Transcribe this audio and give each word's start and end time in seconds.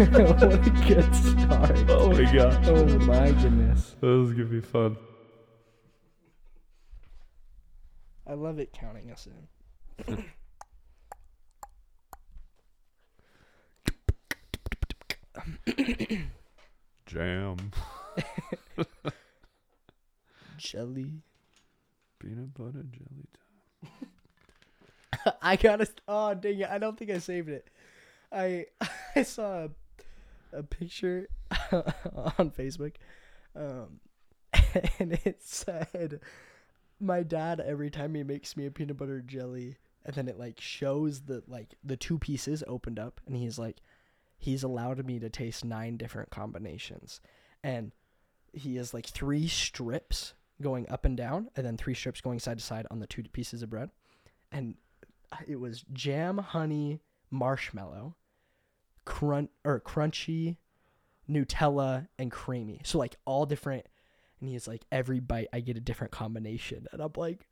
What 0.00 0.42
a 0.42 0.58
good 0.86 1.14
start. 1.14 1.76
Oh 1.90 2.10
my 2.10 2.32
god. 2.32 2.66
Oh 2.68 2.86
my 3.00 3.30
goodness. 3.32 3.96
That 4.00 4.06
was 4.06 4.32
gonna 4.32 4.44
be 4.46 4.60
fun. 4.60 4.96
I 8.26 8.34
love 8.34 8.58
it 8.58 8.72
counting 8.72 9.10
us 9.10 9.28
in. 10.06 10.24
Jam. 17.06 17.56
Jelly. 20.56 21.22
Peanut 22.18 22.54
butter 22.54 22.84
jelly. 22.90 23.28
I 25.42 25.56
gotta. 25.56 25.88
Oh 26.08 26.34
dang 26.34 26.60
it! 26.60 26.68
I 26.70 26.78
don't 26.78 26.98
think 26.98 27.10
I 27.10 27.18
saved 27.18 27.48
it. 27.48 27.68
I 28.32 28.66
I 29.16 29.22
saw 29.22 29.64
a, 29.64 30.58
a 30.58 30.62
picture 30.62 31.28
on 31.72 32.50
Facebook, 32.50 32.94
um, 33.54 34.00
and 34.98 35.12
it 35.24 35.42
said, 35.42 36.20
"My 37.00 37.22
dad 37.22 37.60
every 37.60 37.90
time 37.90 38.14
he 38.14 38.22
makes 38.22 38.56
me 38.56 38.66
a 38.66 38.70
peanut 38.70 38.96
butter 38.96 39.20
jelly." 39.20 39.76
And 40.02 40.14
then 40.14 40.28
it 40.28 40.38
like 40.38 40.58
shows 40.60 41.22
the 41.22 41.42
like 41.46 41.74
the 41.84 41.96
two 41.96 42.18
pieces 42.18 42.64
opened 42.66 42.98
up, 42.98 43.20
and 43.26 43.36
he's 43.36 43.58
like, 43.58 43.82
he's 44.38 44.62
allowed 44.62 45.04
me 45.04 45.18
to 45.18 45.28
taste 45.28 45.62
nine 45.62 45.98
different 45.98 46.30
combinations, 46.30 47.20
and 47.62 47.92
he 48.52 48.76
has 48.76 48.94
like 48.94 49.06
three 49.06 49.46
strips 49.46 50.34
going 50.62 50.88
up 50.90 51.04
and 51.04 51.16
down, 51.16 51.48
and 51.56 51.64
then 51.64 51.76
three 51.76 51.94
strips 51.94 52.20
going 52.20 52.38
side 52.38 52.58
to 52.58 52.64
side 52.64 52.86
on 52.90 53.00
the 53.00 53.06
two 53.06 53.22
pieces 53.22 53.62
of 53.62 53.70
bread, 53.70 53.90
and 54.52 54.74
it 55.46 55.56
was 55.56 55.84
jam, 55.92 56.38
honey, 56.38 57.00
marshmallow, 57.30 58.16
crunch 59.04 59.50
or 59.64 59.80
crunchy, 59.80 60.56
Nutella, 61.28 62.08
and 62.18 62.30
creamy. 62.30 62.80
So 62.84 62.98
like 62.98 63.16
all 63.24 63.46
different. 63.46 63.86
And 64.40 64.48
he's 64.48 64.66
like, 64.66 64.82
every 64.90 65.20
bite 65.20 65.48
I 65.52 65.60
get 65.60 65.76
a 65.76 65.80
different 65.80 66.12
combination, 66.12 66.86
and 66.92 67.02
I'm 67.02 67.12
like, 67.14 67.46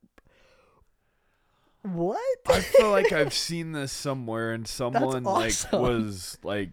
what? 1.83 2.19
I 2.48 2.61
feel 2.61 2.91
like 2.91 3.12
I've 3.12 3.34
seen 3.34 3.72
this 3.72 3.93
somewhere, 3.93 4.53
and 4.53 4.67
someone 4.67 5.22
like 5.25 5.55
was 5.72 6.39
like 6.43 6.70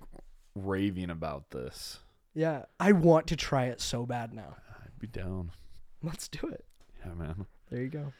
raving 0.55 1.09
about 1.09 1.51
this. 1.51 1.99
yeah, 2.33 2.63
I 2.79 2.93
want 2.93 3.27
to 3.27 3.35
try 3.35 3.65
it 3.65 3.81
so 3.81 4.05
bad 4.05 4.33
now. 4.33 4.55
I'd 4.83 4.97
be 4.99 5.07
down. 5.07 5.51
Let's 6.15 6.27
do 6.27 6.47
it. 6.49 6.63
Yeah, 7.03 7.15
man. 7.15 7.47
There 7.71 7.81
you 7.81 7.87
go. 7.87 8.13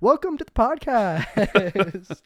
Welcome 0.00 0.38
to 0.38 0.44
the 0.44 0.50
podcast. 0.50 2.20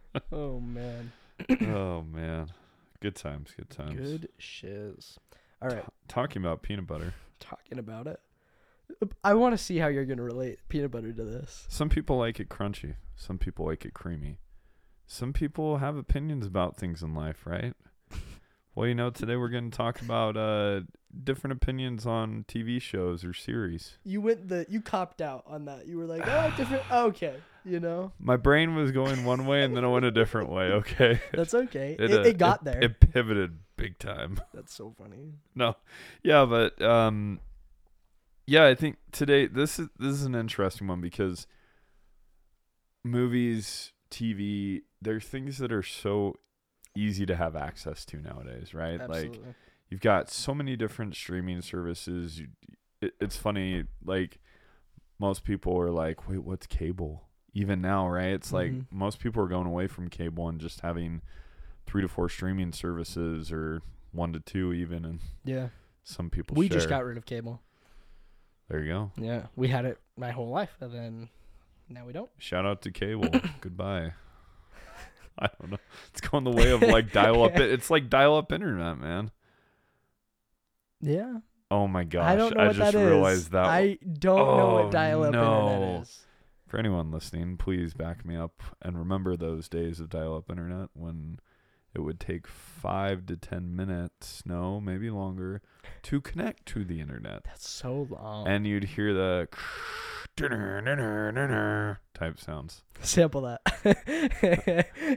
oh 0.32 0.60
man, 0.60 1.12
oh 1.62 2.02
man. 2.02 2.52
Good 3.00 3.16
times. 3.16 3.54
Good 3.56 3.70
times. 3.70 3.94
good 3.94 4.28
shiz. 4.36 5.18
All 5.62 5.70
right. 5.70 5.82
Talking 6.08 6.42
about 6.42 6.60
peanut 6.60 6.86
butter. 6.86 7.14
talking 7.40 7.78
about 7.78 8.06
it. 8.06 8.20
I 9.24 9.32
want 9.32 9.56
to 9.56 9.58
see 9.58 9.78
how 9.78 9.86
you're 9.86 10.04
gonna 10.04 10.22
relate 10.22 10.58
peanut 10.68 10.90
butter 10.90 11.10
to 11.10 11.24
this. 11.24 11.64
Some 11.70 11.88
people 11.88 12.18
like 12.18 12.38
it 12.38 12.50
crunchy. 12.50 12.96
Some 13.16 13.38
people 13.38 13.64
like 13.64 13.86
it 13.86 13.94
creamy. 13.94 14.40
Some 15.06 15.32
people 15.32 15.78
have 15.78 15.96
opinions 15.96 16.46
about 16.46 16.76
things 16.76 17.02
in 17.02 17.14
life, 17.14 17.46
right? 17.46 17.72
Well, 18.74 18.86
you 18.86 18.94
know, 18.94 19.10
today 19.10 19.36
we're 19.36 19.48
going 19.48 19.70
to 19.70 19.76
talk 19.76 20.00
about 20.00 20.36
uh, 20.36 20.82
different 21.24 21.52
opinions 21.52 22.06
on 22.06 22.44
TV 22.48 22.80
shows 22.80 23.24
or 23.24 23.32
series. 23.32 23.98
You 24.04 24.20
went 24.20 24.48
the 24.48 24.66
you 24.68 24.80
copped 24.80 25.20
out 25.20 25.44
on 25.46 25.64
that. 25.66 25.86
You 25.86 25.98
were 25.98 26.06
like, 26.06 26.22
oh, 26.26 26.52
different. 26.56 26.90
Okay, 26.90 27.34
you 27.64 27.80
know 27.80 28.12
My 28.18 28.36
brain 28.36 28.74
was 28.74 28.92
going 28.92 29.24
one 29.24 29.46
way 29.46 29.62
and 29.62 29.76
then 29.76 29.84
it 29.84 29.88
went 29.88 30.04
a 30.04 30.10
different 30.10 30.50
way. 30.50 30.72
Okay, 30.78 31.20
that's 31.32 31.54
okay. 31.54 31.96
It, 31.98 32.10
uh, 32.10 32.20
it, 32.22 32.38
got 32.38 32.62
there. 32.62 32.80
It 32.80 33.00
pivoted 33.00 33.58
big 33.76 33.98
time. 33.98 34.40
that's 34.54 34.72
so 34.74 34.94
funny. 34.96 35.34
No, 35.54 35.76
yeah, 36.22 36.44
but 36.44 36.80
um, 36.80 37.40
yeah, 38.46 38.66
I 38.66 38.74
think 38.74 38.96
today 39.12 39.46
this 39.46 39.78
is 39.78 39.88
this 39.98 40.12
is 40.12 40.22
an 40.22 40.34
interesting 40.34 40.86
one 40.86 41.00
because 41.00 41.46
movies, 43.04 43.92
TV, 44.10 44.82
they're 45.02 45.20
things 45.20 45.58
that 45.58 45.72
are 45.72 45.82
so 45.82 46.36
easy 46.98 47.24
to 47.26 47.36
have 47.36 47.54
access 47.56 48.04
to 48.06 48.16
nowadays, 48.20 48.74
right? 48.74 49.08
Like 49.08 49.38
you've 49.88 50.00
got 50.00 50.30
so 50.30 50.54
many 50.54 50.76
different 50.76 51.14
streaming 51.14 51.60
services. 51.62 52.40
You, 52.40 52.48
it, 53.00 53.14
it's 53.20 53.36
funny, 53.36 53.84
like 54.04 54.38
most 55.18 55.44
people 55.44 55.78
are 55.80 55.90
like, 55.90 56.28
"Wait, 56.28 56.42
what's 56.42 56.66
cable?" 56.66 57.24
Even 57.54 57.80
now, 57.80 58.08
right? 58.08 58.28
It's 58.32 58.52
like 58.52 58.72
Mhm. 58.72 58.86
most 58.90 59.18
people 59.20 59.42
are 59.42 59.48
going 59.48 59.66
away 59.66 59.86
from 59.86 60.08
cable 60.08 60.48
and 60.48 60.60
just 60.60 60.80
having 60.80 61.22
three 61.86 62.02
to 62.02 62.08
four 62.08 62.28
streaming 62.28 62.72
services 62.72 63.50
or 63.50 63.80
one 64.12 64.32
to 64.32 64.40
two 64.40 64.72
even, 64.72 65.04
and 65.04 65.20
yeah, 65.44 65.68
some 66.04 66.28
people 66.30 66.54
we 66.56 66.68
share. 66.68 66.76
just 66.76 66.88
got 66.88 67.04
rid 67.04 67.16
of 67.16 67.24
cable. 67.24 67.62
There 68.68 68.82
you 68.84 68.92
go. 68.92 69.12
Yeah, 69.16 69.46
we 69.56 69.68
had 69.68 69.84
it 69.86 69.98
my 70.16 70.30
whole 70.30 70.50
life, 70.50 70.76
and 70.80 70.92
then 70.92 71.28
now 71.88 72.04
we 72.06 72.12
don't. 72.12 72.30
Shout 72.38 72.66
out 72.66 72.82
to 72.82 72.90
cable. 72.90 73.30
Goodbye. 73.60 74.12
I 75.42 75.48
don't 75.60 75.70
know. 75.72 75.78
It's 76.10 76.20
going 76.20 76.44
the 76.44 76.50
way 76.50 76.70
of 76.70 76.82
like 76.82 77.12
dial 77.12 77.42
up. 77.44 77.56
It's 77.58 77.90
like 77.90 78.08
dial 78.10 78.36
up 78.36 78.52
internet, 78.52 78.98
man. 78.98 79.30
Yeah, 81.00 81.38
Oh 81.70 81.86
my 81.86 82.02
gosh! 82.04 82.24
I 82.24 82.34
don't 82.34 82.56
know 82.56 82.66
what 82.66 82.76
just 82.76 82.92
that 82.92 82.98
is. 82.98 83.06
realized 83.10 83.52
that. 83.52 83.66
I 83.66 83.98
don't 84.18 84.36
know 84.38 84.70
Oh, 84.70 84.82
what 84.84 84.90
dial-up 84.92 85.32
no. 85.32 85.68
internet 85.70 86.02
is. 86.02 86.26
For 86.66 86.78
anyone 86.78 87.10
listening, 87.10 87.56
please 87.56 87.94
back 87.94 88.24
me 88.24 88.36
up 88.36 88.62
and 88.82 88.98
remember 88.98 89.36
those 89.36 89.68
days 89.68 90.00
of 90.00 90.08
dial 90.10 90.34
up 90.36 90.50
internet 90.50 90.88
when 90.94 91.38
it 91.94 92.00
would 92.00 92.18
take 92.20 92.46
five 92.46 93.26
to 93.26 93.36
ten 93.36 93.76
minutes, 93.76 94.42
no, 94.44 94.80
maybe 94.80 95.08
longer, 95.10 95.62
to 96.04 96.20
connect 96.20 96.66
to 96.66 96.84
the 96.84 97.00
internet. 97.00 97.44
That's 97.44 97.68
so 97.68 98.06
long. 98.10 98.48
And 98.48 98.66
you'd 98.66 98.84
hear 98.84 99.12
the 99.14 99.48
type 102.14 102.38
sounds. 102.38 102.82
Sample 103.00 103.42
that. 103.42 103.60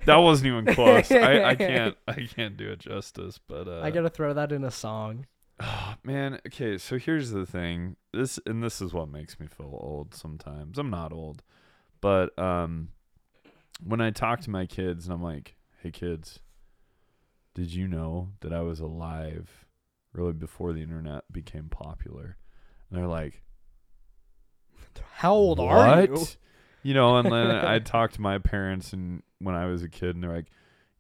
That 0.06 0.18
wasn't 0.18 0.48
even 0.48 0.74
close. 0.74 1.12
I, 1.12 1.44
I 1.44 1.56
can't 1.56 1.96
I 2.08 2.28
can't 2.34 2.58
do 2.58 2.72
it 2.72 2.80
justice, 2.80 3.40
but 3.48 3.68
uh 3.68 3.82
I 3.82 3.92
gotta 3.92 4.10
throw 4.10 4.34
that 4.34 4.52
in 4.52 4.64
a 4.64 4.72
song. 4.72 5.26
Oh, 5.60 5.94
man, 6.04 6.40
okay, 6.48 6.80
so 6.80 6.98
here's 6.98 7.30
the 7.32 7.46
thing. 7.46 7.96
This 8.14 8.40
and 8.46 8.64
this 8.64 8.82
is 8.82 8.94
what 8.94 9.10
makes 9.10 9.40
me 9.40 9.48
feel 9.48 9.78
old 9.80 10.16
sometimes. 10.16 10.78
I'm 10.78 10.90
not 10.90 11.14
old. 11.14 11.44
But 12.02 12.38
um 12.40 12.90
when 13.84 14.02
I 14.02 14.12
talk 14.12 14.42
to 14.42 14.50
my 14.50 14.66
kids 14.66 15.06
and 15.06 15.14
I'm 15.14 15.24
like, 15.24 15.56
"Hey 15.82 15.92
kids, 15.92 16.40
did 17.54 17.74
you 17.74 17.88
know 17.88 18.30
that 18.42 18.54
I 18.54 18.62
was 18.62 18.80
alive 18.80 19.66
really 20.14 20.34
before 20.34 20.74
the 20.74 20.82
internet 20.82 21.32
became 21.32 21.70
popular?" 21.70 22.38
And 22.90 23.00
they're 23.00 23.08
like, 23.08 23.44
How 25.14 25.34
old 25.34 25.60
are 25.60 26.04
you? 26.04 26.26
You 26.84 26.94
know, 26.94 27.18
and 27.18 27.32
then 27.32 27.52
I 27.52 27.80
talked 27.80 28.16
to 28.16 28.22
my 28.22 28.40
parents 28.40 28.92
and 28.94 29.22
when 29.40 29.56
I 29.56 29.66
was 29.66 29.84
a 29.84 29.90
kid 29.90 30.16
and 30.16 30.24
they're 30.24 30.34
like, 30.34 30.48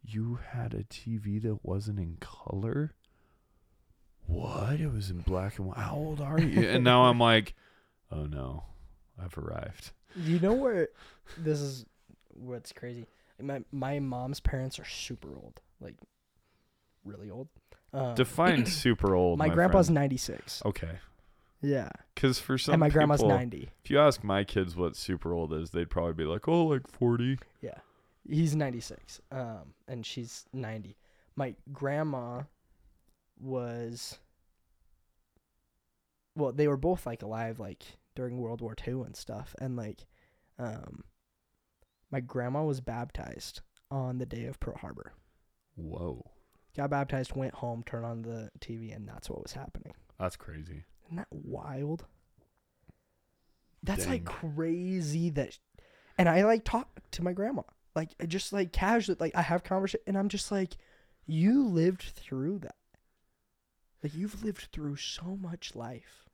"You 0.04 0.40
had 0.52 0.74
a 0.74 0.84
TV 0.84 1.42
that 1.42 1.64
wasn't 1.64 2.00
in 2.00 2.18
color?" 2.20 2.94
What? 4.28 4.80
It 4.80 4.92
was 4.92 5.10
in 5.10 5.22
black 5.22 5.58
and 5.58 5.68
white. 5.68 5.78
How 5.78 5.96
old 5.96 6.22
are 6.22 6.40
you? 6.40 6.62
and 6.70 6.84
now 6.84 7.06
I'm 7.06 7.20
like, 7.20 7.56
"Oh 8.12 8.26
no. 8.26 8.64
I've 9.22 9.38
arrived." 9.38 9.92
You 10.16 10.40
know 10.40 10.54
where 10.54 10.90
this 11.38 11.60
is 11.60 11.86
what's 12.34 12.72
crazy. 12.72 13.06
My 13.42 13.62
my 13.72 14.00
mom's 14.00 14.40
parents 14.40 14.80
are 14.80 14.86
super 14.86 15.30
old, 15.30 15.60
like 15.80 15.96
really 17.04 17.30
old. 17.30 17.48
Um, 17.94 18.16
Define 18.16 18.66
super 18.68 19.16
old. 19.16 19.40
my, 19.40 19.48
my 19.48 19.54
grandpa's 19.54 19.88
friend. 19.88 19.96
96. 19.96 20.64
Okay. 20.66 21.00
Yeah. 21.62 21.90
Cuz 22.16 22.40
for 22.40 22.58
some 22.58 22.74
and 22.74 22.80
my 22.80 22.90
grandma's 22.90 23.22
people, 23.22 23.30
90. 23.30 23.70
If 23.84 23.92
you 23.92 24.00
ask 24.00 24.24
my 24.24 24.44
kids 24.44 24.76
what 24.76 24.96
super 24.96 25.34
old 25.34 25.54
is, 25.54 25.72
they'd 25.72 25.90
probably 25.90 26.14
be 26.14 26.26
like, 26.26 26.48
"Oh, 26.48 26.66
like 26.66 26.88
40." 26.88 27.38
Yeah. 27.62 27.80
He's 28.28 28.56
96. 28.56 29.22
Um 29.32 29.74
and 29.88 30.06
she's 30.06 30.46
90. 30.54 30.98
My 31.36 31.56
grandma 31.72 32.44
was 33.40 34.20
well, 36.36 36.52
they 36.52 36.68
were 36.68 36.78
both 36.78 37.06
like 37.06 37.22
alive 37.22 37.60
like 37.60 37.98
during 38.16 38.38
World 38.38 38.62
War 38.62 38.76
II 38.88 39.02
and 39.02 39.16
stuff 39.16 39.56
and 39.60 39.76
like 39.76 40.06
um 40.58 41.04
my 42.12 42.20
grandma 42.20 42.64
was 42.64 42.82
baptized 42.82 43.62
on 43.90 44.18
the 44.18 44.26
day 44.26 44.46
of 44.46 44.60
Pearl 44.60 44.78
Harbor. 44.78 45.14
Whoa. 45.76 46.30
Got 46.76 46.90
baptized, 46.90 47.36
went 47.36 47.56
home, 47.56 47.84
turned 47.84 48.06
on 48.06 48.22
the 48.22 48.50
TV 48.60 48.96
and 48.96 49.08
that's 49.08 49.30
what 49.30 49.42
was 49.42 49.54
happening. 49.54 49.94
That's 50.20 50.36
crazy. 50.36 50.86
Isn't 51.12 51.18
that 51.18 51.28
wild? 51.32 52.06
That's 53.84 54.08
like 54.08 54.24
crazy 54.26 55.30
that 55.32 55.58
and 56.18 56.30
I 56.30 56.44
like 56.46 56.64
talk 56.64 57.00
to 57.12 57.24
my 57.24 57.34
grandma. 57.34 57.64
Like 57.96 58.12
just 58.28 58.54
like 58.54 58.72
casually 58.72 59.18
like 59.20 59.36
I 59.36 59.42
have 59.42 59.64
conversation 59.64 60.02
and 60.08 60.18
I'm 60.18 60.30
just 60.30 60.52
like 60.52 60.78
you 61.26 61.66
lived 61.68 62.04
through 62.16 62.60
that. 62.60 62.76
Like 64.02 64.16
you've 64.16 64.44
lived 64.44 64.70
through 64.72 64.96
so 64.96 65.38
much 65.40 65.76
life. 65.76 66.30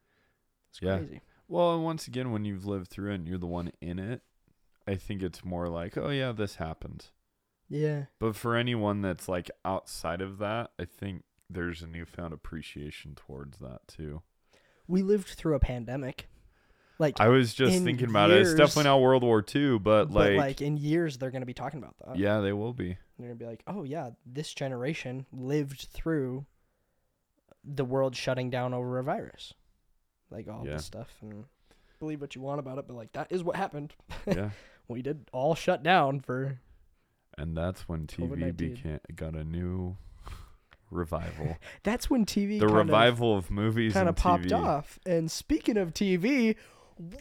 It's 0.69 0.81
Yeah. 0.81 0.97
crazy. 0.99 1.21
Well, 1.47 1.73
and 1.75 1.83
once 1.83 2.07
again, 2.07 2.31
when 2.31 2.43
you've 2.45 2.65
lived 2.65 2.89
through 2.89 3.11
it 3.13 3.15
and 3.15 3.27
you're 3.27 3.37
the 3.37 3.47
one 3.47 3.71
in 3.81 3.97
it, 3.99 4.21
I 4.85 4.95
think 4.95 5.23
it's 5.23 5.43
more 5.45 5.69
like, 5.69 5.97
oh 5.97 6.09
yeah, 6.09 6.33
this 6.33 6.55
happened. 6.55 7.07
Yeah. 7.69 8.05
But 8.19 8.35
for 8.35 8.55
anyone 8.55 9.01
that's 9.01 9.27
like 9.27 9.49
outside 9.65 10.21
of 10.21 10.37
that, 10.39 10.71
I 10.77 10.85
think 10.85 11.23
there's 11.49 11.81
a 11.81 11.87
newfound 11.87 12.33
appreciation 12.33 13.15
towards 13.15 13.59
that 13.59 13.87
too. 13.87 14.21
We 14.87 15.01
lived 15.03 15.27
through 15.27 15.55
a 15.55 15.59
pandemic. 15.59 16.27
Like 16.99 17.19
I 17.19 17.27
was 17.27 17.53
just 17.53 17.83
thinking 17.83 18.09
about 18.09 18.31
it. 18.31 18.41
It's 18.41 18.55
definitely 18.55 18.85
not 18.85 19.01
World 19.01 19.23
War 19.23 19.43
II, 19.55 19.77
but, 19.79 20.05
but 20.05 20.11
like, 20.11 20.37
like 20.37 20.61
in 20.61 20.77
years 20.77 21.17
they're 21.17 21.29
gonna 21.31 21.45
be 21.45 21.53
talking 21.53 21.77
about 21.79 21.95
that. 22.05 22.17
yeah, 22.17 22.39
they 22.39 22.53
will 22.53 22.73
be. 22.73 22.97
They're 23.19 23.27
gonna 23.27 23.35
be 23.35 23.45
like, 23.45 23.61
oh 23.67 23.83
yeah, 23.83 24.11
this 24.25 24.51
generation 24.53 25.25
lived 25.31 25.89
through 25.93 26.45
the 27.63 27.85
world 27.85 28.15
shutting 28.15 28.49
down 28.49 28.73
over 28.73 28.97
a 28.97 29.03
virus, 29.03 29.53
like 30.31 30.47
all 30.47 30.63
Yeah. 30.65 30.73
this 30.73 30.85
stuff. 30.85 31.09
And 31.21 31.45
believe 31.99 32.19
what 32.21 32.33
you 32.35 32.41
want 32.41 32.59
about 32.59 32.77
it, 32.79 32.85
but 32.87 32.95
like 32.95 33.11
that 33.13 33.27
is 33.31 33.43
what 33.43 33.55
happened. 33.55 33.93
Yeah. 34.25 34.49
We 34.89 35.01
did 35.01 35.25
all 35.33 35.53
shut 35.53 35.83
down 35.83 36.21
for. 36.21 36.61
and 37.37 37.57
that's 37.57 37.89
when 37.89 38.07
TV 38.07 38.55
became 38.55 39.01
got 39.13 39.35
a 39.35 39.43
new 39.43 39.97
revival. 40.91 41.57
That's 41.83 42.09
when 42.09 42.25
TV 42.25 42.59
the 42.59 42.67
revival 42.67 43.37
of 43.37 43.49
movies 43.51 43.93
kind 43.93 44.09
of 44.09 44.15
popped 44.15 44.45
TV. 44.45 44.53
off. 44.57 44.99
And 45.05 45.29
speaking 45.31 45.77
of 45.77 45.93
TV, 45.93 46.55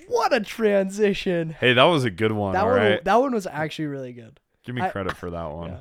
what 0.09 0.33
a 0.33 0.41
transition! 0.41 1.51
Hey, 1.51 1.73
that 1.75 1.85
was 1.85 2.05
a 2.05 2.11
good 2.11 2.33
one. 2.33 2.55
that 2.55 2.63
all 2.65 2.71
one, 2.71 2.79
right, 2.79 3.05
that 3.05 3.17
one 3.21 3.33
was 3.35 3.47
actually 3.47 3.87
really 3.87 4.13
good. 4.13 4.41
give 4.65 4.75
me 4.75 4.83
I- 4.83 4.91
credit 4.91 5.17
for 5.17 5.31
that 5.31 5.51
one. 5.51 5.71
Yeah. 5.71 5.81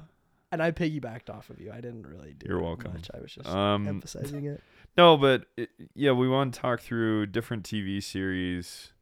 And 0.51 0.61
I 0.63 0.71
piggybacked 0.71 1.29
off 1.29 1.49
of 1.49 1.59
you. 1.59 1.69
I 1.71 1.81
didn't 1.81 2.07
really 2.07 2.33
do 2.33 2.45
You're 2.47 2.61
welcome. 2.61 2.93
much. 2.93 3.09
I 3.13 3.19
was 3.19 3.33
just 3.33 3.47
Um, 3.49 3.87
emphasizing 3.87 4.45
it. 4.45 4.61
No, 4.97 5.17
but 5.17 5.43
it, 5.57 5.69
yeah, 5.93 6.13
we 6.13 6.29
want 6.29 6.53
to 6.53 6.59
talk 6.61 6.79
through 6.79 7.25
different 7.25 7.63
TV 7.65 8.01
series 8.01 8.93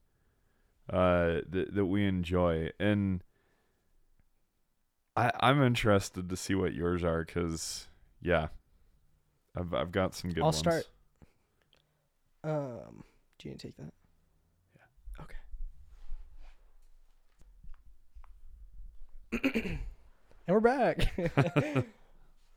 uh, 0.90 1.42
that 1.48 1.68
that 1.76 1.86
we 1.86 2.08
enjoy, 2.08 2.72
and 2.80 3.24
I 5.16 5.32
I'm 5.40 5.62
interested 5.62 6.30
to 6.30 6.36
see 6.36 6.56
what 6.56 6.74
yours 6.74 7.04
are, 7.04 7.24
cause 7.26 7.88
yeah, 8.22 8.48
I've 9.56 9.74
I've 9.74 9.92
got 9.92 10.16
some 10.16 10.32
good 10.32 10.40
I'll 10.42 10.46
ones. 10.48 10.58
start. 10.58 10.86
Um, 12.44 13.04
do 13.38 13.48
you 13.48 13.52
need 13.52 13.60
to 13.60 13.68
take 13.68 13.78
that? 13.78 13.94
Yeah. 19.32 19.42
Okay. 19.42 19.80
and 20.48 20.54
we're 20.56 20.60
back. 20.60 21.14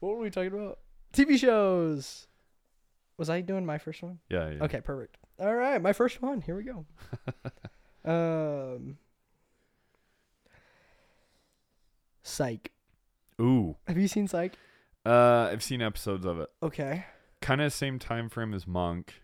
what 0.01 0.17
were 0.17 0.19
we 0.19 0.31
talking 0.31 0.53
about? 0.53 0.79
TV 1.13 1.39
shows. 1.39 2.27
Was 3.19 3.31
I 3.31 3.41
doing 3.41 3.65
my 3.65 3.79
first 3.79 4.03
one? 4.03 4.19
Yeah, 4.29 4.51
yeah. 4.51 4.65
Okay, 4.65 4.81
perfect. 4.81 5.17
All 5.39 5.55
right, 5.55 5.81
my 5.81 5.93
first 5.93 6.21
one. 6.21 6.41
Here 6.43 6.57
we 6.57 6.65
go. 6.65 6.85
um, 8.75 8.99
Psych. 12.23 12.73
Ooh, 13.41 13.77
Have 13.87 13.99
you 13.99 14.09
seen 14.09 14.27
Psych? 14.29 14.55
Uh, 15.07 15.49
I've 15.53 15.63
seen 15.63 15.83
episodes 15.83 16.27
of 16.27 16.41
it. 16.41 16.49
Okay. 16.63 17.05
Kind 17.41 17.61
of 17.61 17.73
same 17.73 17.99
time 17.99 18.29
frame 18.29 18.53
as 18.55 18.67
Monk. 18.67 19.15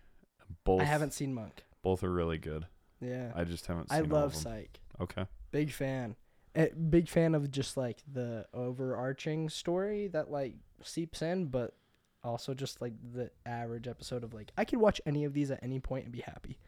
Both 0.63 0.81
I 0.81 0.85
haven't 0.85 1.13
seen 1.13 1.33
Monk. 1.33 1.63
both 1.81 2.03
are 2.03 2.11
really 2.11 2.37
good. 2.37 2.67
Yeah. 3.01 3.31
I 3.35 3.43
just 3.43 3.65
haven't 3.67 3.87
I 3.91 4.01
love. 4.01 4.33
Psych. 4.35 4.79
Okay. 5.01 5.25
Big 5.51 5.71
fan. 5.71 6.15
Eh, 6.55 6.67
big 6.89 7.09
fan 7.09 7.35
of 7.35 7.51
just 7.51 7.75
like 7.75 8.01
the 8.11 8.45
overarching 8.53 9.49
story 9.49 10.07
that 10.09 10.31
like 10.31 10.53
seeps 10.83 11.21
in, 11.21 11.45
but 11.47 11.75
also 12.23 12.53
just 12.53 12.81
like 12.81 12.93
the 13.13 13.29
average 13.45 13.87
episode 13.87 14.23
of 14.23 14.33
like 14.33 14.51
I 14.57 14.63
could 14.63 14.79
watch 14.79 15.01
any 15.05 15.25
of 15.25 15.33
these 15.33 15.51
at 15.51 15.59
any 15.63 15.79
point 15.79 16.05
and 16.05 16.13
be 16.13 16.21
happy. 16.21 16.59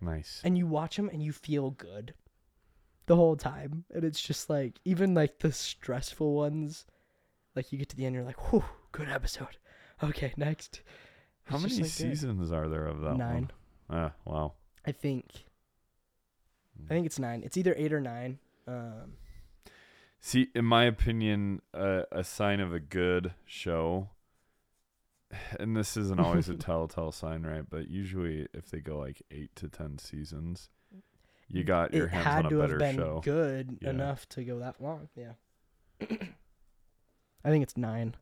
Nice. 0.00 0.40
And 0.44 0.58
you 0.58 0.66
watch 0.66 0.96
them 0.96 1.08
and 1.10 1.22
you 1.22 1.32
feel 1.32 1.70
good 1.70 2.14
the 3.06 3.16
whole 3.16 3.36
time, 3.36 3.84
and 3.94 4.02
it's 4.02 4.20
just 4.20 4.48
like 4.50 4.80
even 4.84 5.14
like 5.14 5.38
the 5.40 5.52
stressful 5.52 6.34
ones, 6.34 6.86
like 7.54 7.72
you 7.72 7.78
get 7.78 7.88
to 7.90 7.96
the 7.96 8.04
end, 8.06 8.14
you're 8.14 8.24
like, 8.24 8.50
"Whew, 8.52 8.64
good 8.92 9.08
episode." 9.08 9.56
Okay, 10.02 10.32
next. 10.36 10.82
How 11.44 11.58
many 11.58 11.74
like, 11.76 11.86
seasons 11.90 12.50
are 12.52 12.68
there 12.68 12.86
of 12.86 13.00
that 13.02 13.16
Nine. 13.16 13.34
one? 13.34 13.50
Ah, 13.90 14.12
wow. 14.24 14.54
I 14.86 14.92
think. 14.92 15.44
I 16.86 16.88
think 16.94 17.06
it's 17.06 17.18
nine. 17.18 17.42
It's 17.44 17.56
either 17.56 17.74
eight 17.76 17.92
or 17.92 18.00
nine. 18.00 18.38
Um, 18.66 19.14
See, 20.20 20.48
in 20.54 20.64
my 20.64 20.84
opinion, 20.84 21.60
uh, 21.74 22.02
a 22.10 22.24
sign 22.24 22.60
of 22.60 22.72
a 22.72 22.80
good 22.80 23.34
show, 23.44 24.08
and 25.60 25.76
this 25.76 25.96
isn't 25.98 26.18
always 26.18 26.48
a 26.48 26.54
telltale 26.56 27.12
sign, 27.12 27.42
right? 27.44 27.64
But 27.68 27.88
usually, 27.88 28.48
if 28.54 28.70
they 28.70 28.80
go 28.80 28.98
like 28.98 29.22
eight 29.30 29.54
to 29.56 29.68
ten 29.68 29.98
seasons, 29.98 30.70
you 31.48 31.62
got 31.62 31.92
your 31.94 32.06
it 32.06 32.12
hands 32.12 32.24
had 32.24 32.44
on 32.46 32.50
to 32.52 32.58
a 32.58 32.60
have 32.62 32.70
better 32.70 32.78
been 32.78 32.96
show. 32.96 33.20
good 33.22 33.78
Yeah. 33.82 33.90
enough 33.90 34.26
to 34.30 34.44
go 34.44 34.58
that 34.60 34.80
long. 34.80 35.08
Yeah. 35.14 35.32
I 37.44 37.50
think 37.50 37.62
it's 37.62 37.76
nine. 37.76 38.16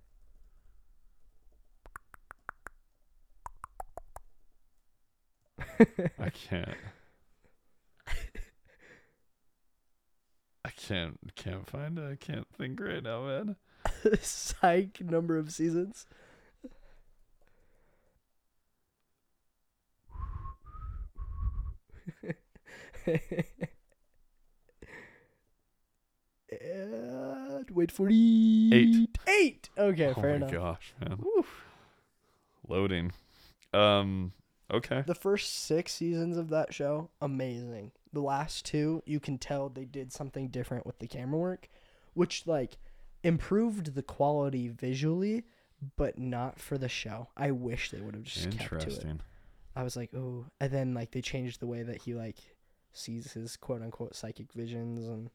I 6.18 6.30
can't. 6.30 6.76
I 10.64 10.70
can't 10.70 11.18
can't 11.34 11.68
find 11.68 11.98
it. 11.98 12.10
I 12.10 12.16
can't 12.16 12.46
think 12.56 12.80
right 12.80 13.02
now, 13.02 13.26
man. 13.26 13.56
Psych 14.22 15.00
number 15.00 15.36
of 15.38 15.52
seasons. 15.52 16.06
wait 27.70 27.92
for 27.92 28.08
it. 28.08 28.12
Eight. 28.12 29.18
Eight. 29.28 29.68
Okay, 29.76 30.12
oh 30.16 30.20
fair 30.20 30.38
my 30.38 30.50
gosh, 30.50 30.94
man. 31.00 31.18
Woo. 31.20 31.44
Loading. 32.68 33.12
Um. 33.72 34.32
Okay. 34.72 35.02
The 35.06 35.14
first 35.14 35.64
six 35.64 35.92
seasons 35.92 36.38
of 36.38 36.48
that 36.48 36.72
show, 36.72 37.10
amazing. 37.20 37.92
The 38.12 38.22
last 38.22 38.64
two, 38.64 39.02
you 39.04 39.20
can 39.20 39.36
tell 39.36 39.68
they 39.68 39.84
did 39.84 40.12
something 40.12 40.48
different 40.48 40.86
with 40.86 40.98
the 40.98 41.06
camera 41.06 41.38
work, 41.38 41.68
which 42.14 42.46
like 42.46 42.78
improved 43.22 43.94
the 43.94 44.02
quality 44.02 44.68
visually, 44.68 45.44
but 45.96 46.18
not 46.18 46.58
for 46.58 46.78
the 46.78 46.88
show. 46.88 47.28
I 47.36 47.50
wish 47.50 47.90
they 47.90 48.00
would 48.00 48.14
have 48.14 48.24
just 48.24 48.50
kept 48.50 48.80
to 48.80 48.90
it. 48.90 49.20
I 49.74 49.82
was 49.82 49.96
like, 49.96 50.14
oh, 50.14 50.46
and 50.60 50.72
then 50.72 50.94
like 50.94 51.10
they 51.12 51.22
changed 51.22 51.60
the 51.60 51.66
way 51.66 51.82
that 51.82 52.02
he 52.02 52.14
like 52.14 52.36
sees 52.92 53.32
his 53.32 53.56
quote 53.56 53.82
unquote 53.82 54.14
psychic 54.14 54.52
visions 54.52 55.06
and 55.06 55.30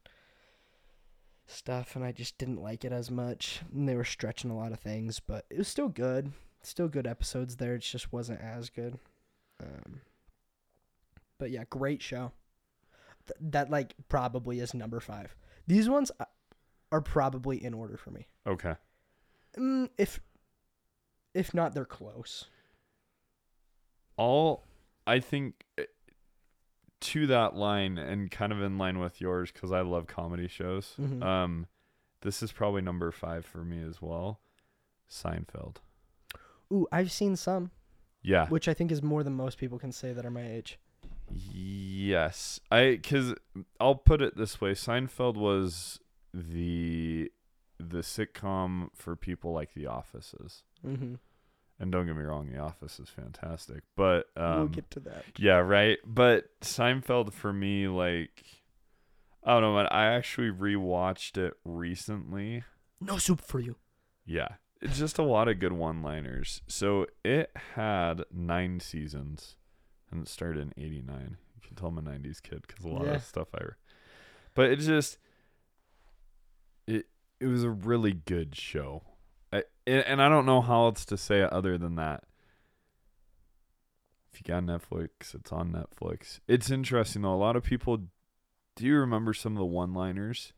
stuff, 1.48 1.96
and 1.96 2.06
I 2.06 2.12
just 2.12 2.38
didn't 2.38 2.62
like 2.62 2.86
it 2.86 2.92
as 2.92 3.10
much. 3.10 3.62
And 3.74 3.88
they 3.88 3.96
were 3.96 4.04
stretching 4.04 4.52
a 4.52 4.56
lot 4.58 4.72
of 4.72 4.80
things, 4.80 5.20
but 5.20 5.46
it 5.50 5.58
was 5.58 5.68
still 5.68 5.90
good. 5.90 6.32
Still 6.62 6.88
good 6.88 7.08
episodes 7.08 7.56
there. 7.56 7.76
It 7.76 7.80
just 7.80 8.12
wasn't 8.12 8.42
as 8.42 8.70
good. 8.70 9.00
Um, 9.62 10.02
but 11.40 11.50
yeah, 11.52 11.64
great 11.70 12.02
show. 12.02 12.32
Th- 13.28 13.52
that 13.52 13.70
like 13.70 13.96
probably 14.10 14.60
is 14.60 14.74
number 14.74 15.00
five. 15.00 15.36
These 15.66 15.90
ones 15.90 16.12
uh, 16.20 16.26
are 16.92 17.02
probably 17.02 17.64
in 17.64 17.74
order 17.74 17.98
for 17.98 18.12
me. 18.12 18.28
Okay. 18.46 18.76
Mm, 19.58 19.90
if 19.98 20.20
if 21.34 21.54
not, 21.54 21.74
they're 21.74 21.86
close. 21.86 22.46
all 24.18 24.64
I 25.06 25.20
think 25.20 25.66
eh, 25.78 25.84
to 27.00 27.28
that 27.28 27.56
line 27.56 27.98
and 27.98 28.32
kind 28.32 28.52
of 28.52 28.62
in 28.62 28.78
line 28.78 29.00
with 29.00 29.22
yours 29.22 29.52
because 29.52 29.72
I 29.72 29.82
love 29.82 30.08
comedy 30.08 30.48
shows. 30.48 30.96
Mhm. 31.00 31.24
Um, 31.24 31.68
this 32.22 32.42
is 32.42 32.52
probably 32.52 32.82
number 32.82 33.12
five 33.12 33.46
for 33.46 33.64
me 33.64 33.82
as 33.84 34.02
well. 34.02 34.40
Seinfeld. 35.10 35.78
Ooh, 36.72 36.88
I've 36.92 37.12
seen 37.12 37.36
some. 37.36 37.72
Yeah. 38.24 38.50
which 38.50 38.68
I 38.68 38.74
think 38.74 38.92
is 38.92 39.02
more 39.02 39.24
than 39.24 39.34
most 39.36 39.58
people 39.58 39.80
can 39.80 39.94
say 39.94 40.12
that 40.12 40.26
are 40.26 40.32
my 40.32 40.46
age. 40.46 40.80
Yes. 41.32 42.60
I 42.72 42.92
because 42.92 43.36
I'll 43.80 43.96
put 43.96 44.22
it 44.22 44.36
this 44.36 44.60
way: 44.60 44.72
Seinfeld 44.72 45.36
was 45.38 46.00
the 46.34 47.32
the 47.80 48.00
sitcom 48.00 48.90
for 48.96 49.16
people 49.16 49.54
like 49.54 49.74
The 49.76 49.86
Offices. 49.86 50.64
Mm-hmm. 50.86 51.16
And 51.80 51.92
don't 51.92 52.08
get 52.08 52.16
me 52.16 52.24
wrong, 52.24 52.50
The 52.52 52.58
Office 52.58 53.00
is 53.00 53.08
fantastic, 53.10 53.84
but 53.96 54.28
um, 54.36 54.58
we'll 54.60 54.68
get 54.70 54.90
to 54.92 55.00
that. 55.02 55.24
Yeah, 55.38 55.58
right. 55.58 56.00
But 56.04 56.46
Seinfeld 56.62 57.34
for 57.34 57.54
me, 57.54 57.88
like, 57.88 58.44
I 59.44 59.52
don't 59.54 59.62
know, 59.62 59.76
man. 59.76 59.88
I 59.92 60.06
actually 60.06 60.50
rewatched 60.50 61.38
it 61.38 61.54
recently. 61.64 62.64
No 63.00 63.18
soup 63.20 63.42
for 63.42 63.60
you. 63.60 63.76
Yeah, 64.26 64.48
it's 64.82 64.98
just 64.98 65.20
a 65.20 65.24
lot 65.24 65.48
of 65.48 65.60
good 65.60 65.72
one-liners. 65.74 66.62
So 66.68 67.06
it 67.24 67.52
had 67.76 68.24
nine 68.34 68.80
seasons, 68.80 69.56
and 70.12 70.24
it 70.24 70.28
started 70.30 70.62
in 70.62 70.84
'89. 70.84 71.38
You 71.56 71.62
can 71.68 71.76
tell 71.76 71.90
I'm 71.90 72.00
a 72.00 72.02
'90s 72.02 72.42
kid 72.42 72.64
because 72.68 72.84
a 72.86 72.90
lot 72.90 73.06
Yeah. 73.06 73.12
of 73.18 73.24
stuff 73.24 73.50
I. 73.54 73.78
But 74.56 74.72
it 74.72 74.78
just 74.80 75.20
it 76.88 77.06
it 77.40 77.46
was 77.46 77.64
a 77.64 77.70
really 77.70 78.14
good 78.14 78.56
show, 78.56 79.04
and 79.88 80.04
and 80.06 80.22
I 80.22 80.30
don't 80.30 80.46
know 80.46 80.62
how 80.62 80.86
else 80.86 81.06
to 81.06 81.18
say 81.18 81.42
it 81.42 81.52
other 81.52 81.78
than 81.78 81.96
that. 81.96 82.24
If 84.32 84.42
you 84.42 84.54
got 84.54 84.64
Netflix, 84.64 85.34
it's 85.34 85.52
on 85.52 85.72
Netflix. 85.72 86.40
It's 86.48 86.70
interesting 86.70 87.24
though. 87.24 87.34
A 87.34 87.36
lot 87.36 87.56
of 87.56 87.64
people 87.64 87.98
do 88.76 88.86
you 88.86 88.98
remember 89.00 89.34
some 89.34 89.54
of 89.54 89.58
the 89.58 89.66
one-liners? 89.66 90.54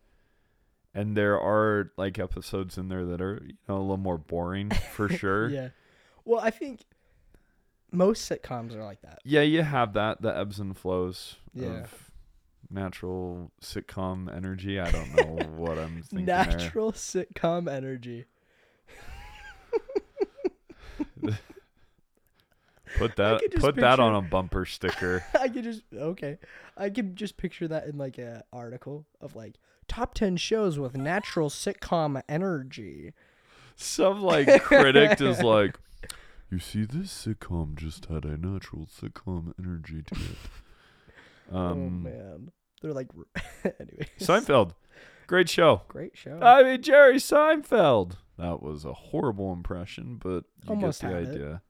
And 0.94 1.16
there 1.16 1.40
are 1.40 1.92
like 1.98 2.20
episodes 2.20 2.78
in 2.78 2.90
there 2.90 3.06
that 3.06 3.22
are 3.22 3.42
you 3.46 3.54
know 3.70 3.78
a 3.78 3.80
little 3.80 3.98
more 3.98 4.18
boring 4.18 4.72
for 4.72 5.08
sure. 5.22 5.48
Yeah. 5.50 5.70
Well, 6.26 6.40
I 6.42 6.50
think 6.50 6.82
most 7.92 8.30
sitcoms 8.30 8.76
are 8.76 8.84
like 8.84 9.02
that. 9.02 9.20
Yeah, 9.24 9.42
you 9.42 9.62
have 9.62 9.94
that 9.94 10.22
the 10.22 10.36
ebbs 10.36 10.60
and 10.60 10.76
flows 10.76 11.36
Yeah. 11.54 11.84
of 11.84 12.12
natural 12.72 13.52
sitcom 13.62 14.36
energy. 14.36 14.80
I 14.80 14.92
don't 14.92 15.16
know 15.16 15.46
what 15.56 15.78
I'm 15.78 16.02
thinking 16.04 16.26
there. 16.26 16.46
Natural 16.46 16.92
sitcom 16.92 17.72
energy. 17.72 18.26
Put 22.98 23.16
that 23.18 23.42
put 23.58 23.76
that 23.76 24.00
on 24.00 24.16
a 24.16 24.22
bumper 24.22 24.66
sticker. 24.66 25.24
I 25.40 25.48
could 25.48 25.64
just 25.64 25.84
okay. 25.94 26.38
I 26.76 26.90
could 26.90 27.16
just 27.16 27.38
picture 27.38 27.68
that 27.68 27.86
in 27.86 27.98
like 27.98 28.18
a 28.18 28.44
article 28.52 29.06
of 29.22 29.36
like 29.36 29.56
top 29.88 30.16
ten 30.16 30.38
shows 30.38 30.80
with 30.80 30.98
natural 30.98 31.50
sitcom 31.50 32.22
energy. 32.28 33.14
Some 33.76 34.24
like 34.24 34.64
critic 34.64 35.22
is 35.22 35.40
like, 35.44 35.80
you 36.50 36.58
see, 36.60 36.84
this 36.84 37.26
sitcom 37.28 37.76
just 37.76 38.06
had 38.06 38.26
a 38.26 38.36
natural 38.38 38.88
sitcom 38.88 39.54
energy 39.60 40.02
to 40.08 40.16
it. 40.16 40.38
oh 41.54 41.58
Um, 41.58 42.04
man, 42.04 42.52
they're 42.82 42.92
like 42.92 43.10
anyway. 43.80 44.08
Seinfeld, 44.20 44.74
great 45.30 45.48
show. 45.50 45.84
Great 45.88 46.18
show. 46.18 46.40
I 46.42 46.64
mean 46.64 46.82
Jerry 46.82 47.16
Seinfeld. 47.18 48.14
That 48.38 48.62
was 48.64 48.84
a 48.86 48.94
horrible 48.94 49.54
impression, 49.54 50.16
but 50.18 50.46
you 50.64 50.70
Almost 50.70 51.02
get 51.02 51.10
the 51.10 51.14
had 51.16 51.24
it. 51.24 51.30
idea. 51.30 51.62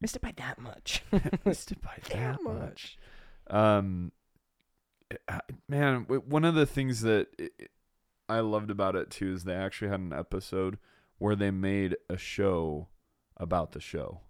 Missed 0.00 0.16
it 0.16 0.22
by 0.22 0.32
that 0.36 0.58
much. 0.58 1.02
Missed 1.44 1.72
it 1.72 1.82
by 1.82 1.96
that 2.12 2.42
much. 2.42 2.98
Um, 3.48 4.12
I- 5.28 5.40
man, 5.68 6.02
w- 6.04 6.22
one 6.26 6.44
of 6.44 6.54
the 6.54 6.66
things 6.66 7.02
that 7.02 7.28
i- 7.40 7.50
I 8.28 8.40
loved 8.40 8.70
about 8.70 8.96
it 8.96 9.10
too 9.10 9.32
is 9.32 9.44
they 9.44 9.54
actually 9.54 9.90
had 9.90 10.00
an 10.00 10.12
episode 10.12 10.78
where 11.18 11.36
they 11.36 11.50
made 11.50 11.96
a 12.08 12.16
show 12.16 12.88
about 13.36 13.72
the 13.72 13.80
show, 13.80 14.20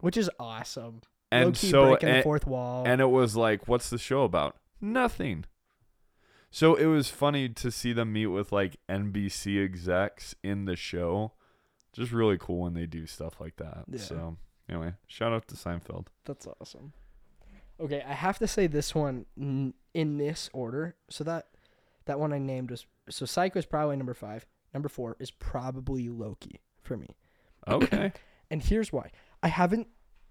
Which 0.00 0.16
is 0.16 0.30
awesome. 0.38 1.00
and 1.32 1.56
so 1.56 1.88
breaking 1.90 2.08
the 2.08 2.14
and, 2.16 2.22
fourth 2.24 2.46
wall. 2.46 2.84
and 2.86 3.00
it 3.00 3.06
was 3.10 3.36
like, 3.36 3.66
what's 3.68 3.88
the 3.90 3.98
show 3.98 4.22
about? 4.24 4.56
Nothing. 4.80 5.44
So 6.50 6.74
it 6.74 6.86
was 6.86 7.08
funny 7.10 7.48
to 7.50 7.70
see 7.70 7.92
them 7.92 8.12
meet 8.12 8.26
with 8.26 8.52
like 8.52 8.76
NBC 8.88 9.62
execs 9.62 10.34
in 10.42 10.64
the 10.64 10.76
show. 10.76 11.32
Just 11.92 12.12
really 12.12 12.38
cool 12.38 12.60
when 12.60 12.74
they 12.74 12.86
do 12.86 13.06
stuff 13.06 13.40
like 13.40 13.56
that. 13.56 13.84
Yeah. 13.90 13.98
So 14.00 14.36
anyway, 14.68 14.94
shout 15.06 15.32
out 15.32 15.46
to 15.48 15.54
Seinfeld. 15.56 16.06
That's 16.24 16.46
awesome. 16.60 16.92
Okay, 17.80 18.02
I 18.06 18.12
have 18.14 18.38
to 18.38 18.46
say 18.46 18.66
this 18.66 18.94
one 18.94 19.26
n- 19.38 19.74
in 19.94 20.16
this 20.18 20.50
order. 20.52 20.96
So 21.10 21.22
that 21.24 21.48
that 22.06 22.18
one 22.18 22.32
I 22.32 22.38
named 22.38 22.70
was 22.70 22.86
so 23.08 23.26
Psycho 23.26 23.58
is 23.58 23.66
probably 23.66 23.96
number 23.96 24.14
five. 24.14 24.46
Number 24.72 24.88
four 24.88 25.16
is 25.18 25.30
probably 25.30 26.08
Loki 26.08 26.60
for 26.82 26.96
me. 26.96 27.16
Okay. 27.66 28.12
And 28.50 28.62
here's 28.62 28.90
why. 28.90 29.10
I 29.42 29.48
haven't 29.48 29.88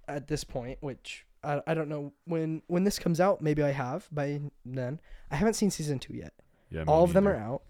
at 0.07 0.27
this 0.27 0.43
point, 0.43 0.79
which 0.81 1.26
I, 1.47 1.61
I 1.65 1.73
don't 1.73 1.87
know 1.87 2.11
when 2.25 2.61
when 2.67 2.83
this 2.83 2.99
comes 2.99 3.19
out. 3.21 3.41
Maybe 3.41 3.63
I 3.63 3.71
have 3.71 4.07
by 4.11 4.41
then. 4.65 4.99
I 5.31 5.37
haven't 5.37 5.53
seen 5.53 5.71
season 5.71 5.97
two 5.97 6.13
yet. 6.13 6.33
Yeah. 6.69 6.83
All 6.85 7.03
of 7.03 7.13
them 7.13 7.27
are 7.27 7.35
out. 7.35 7.61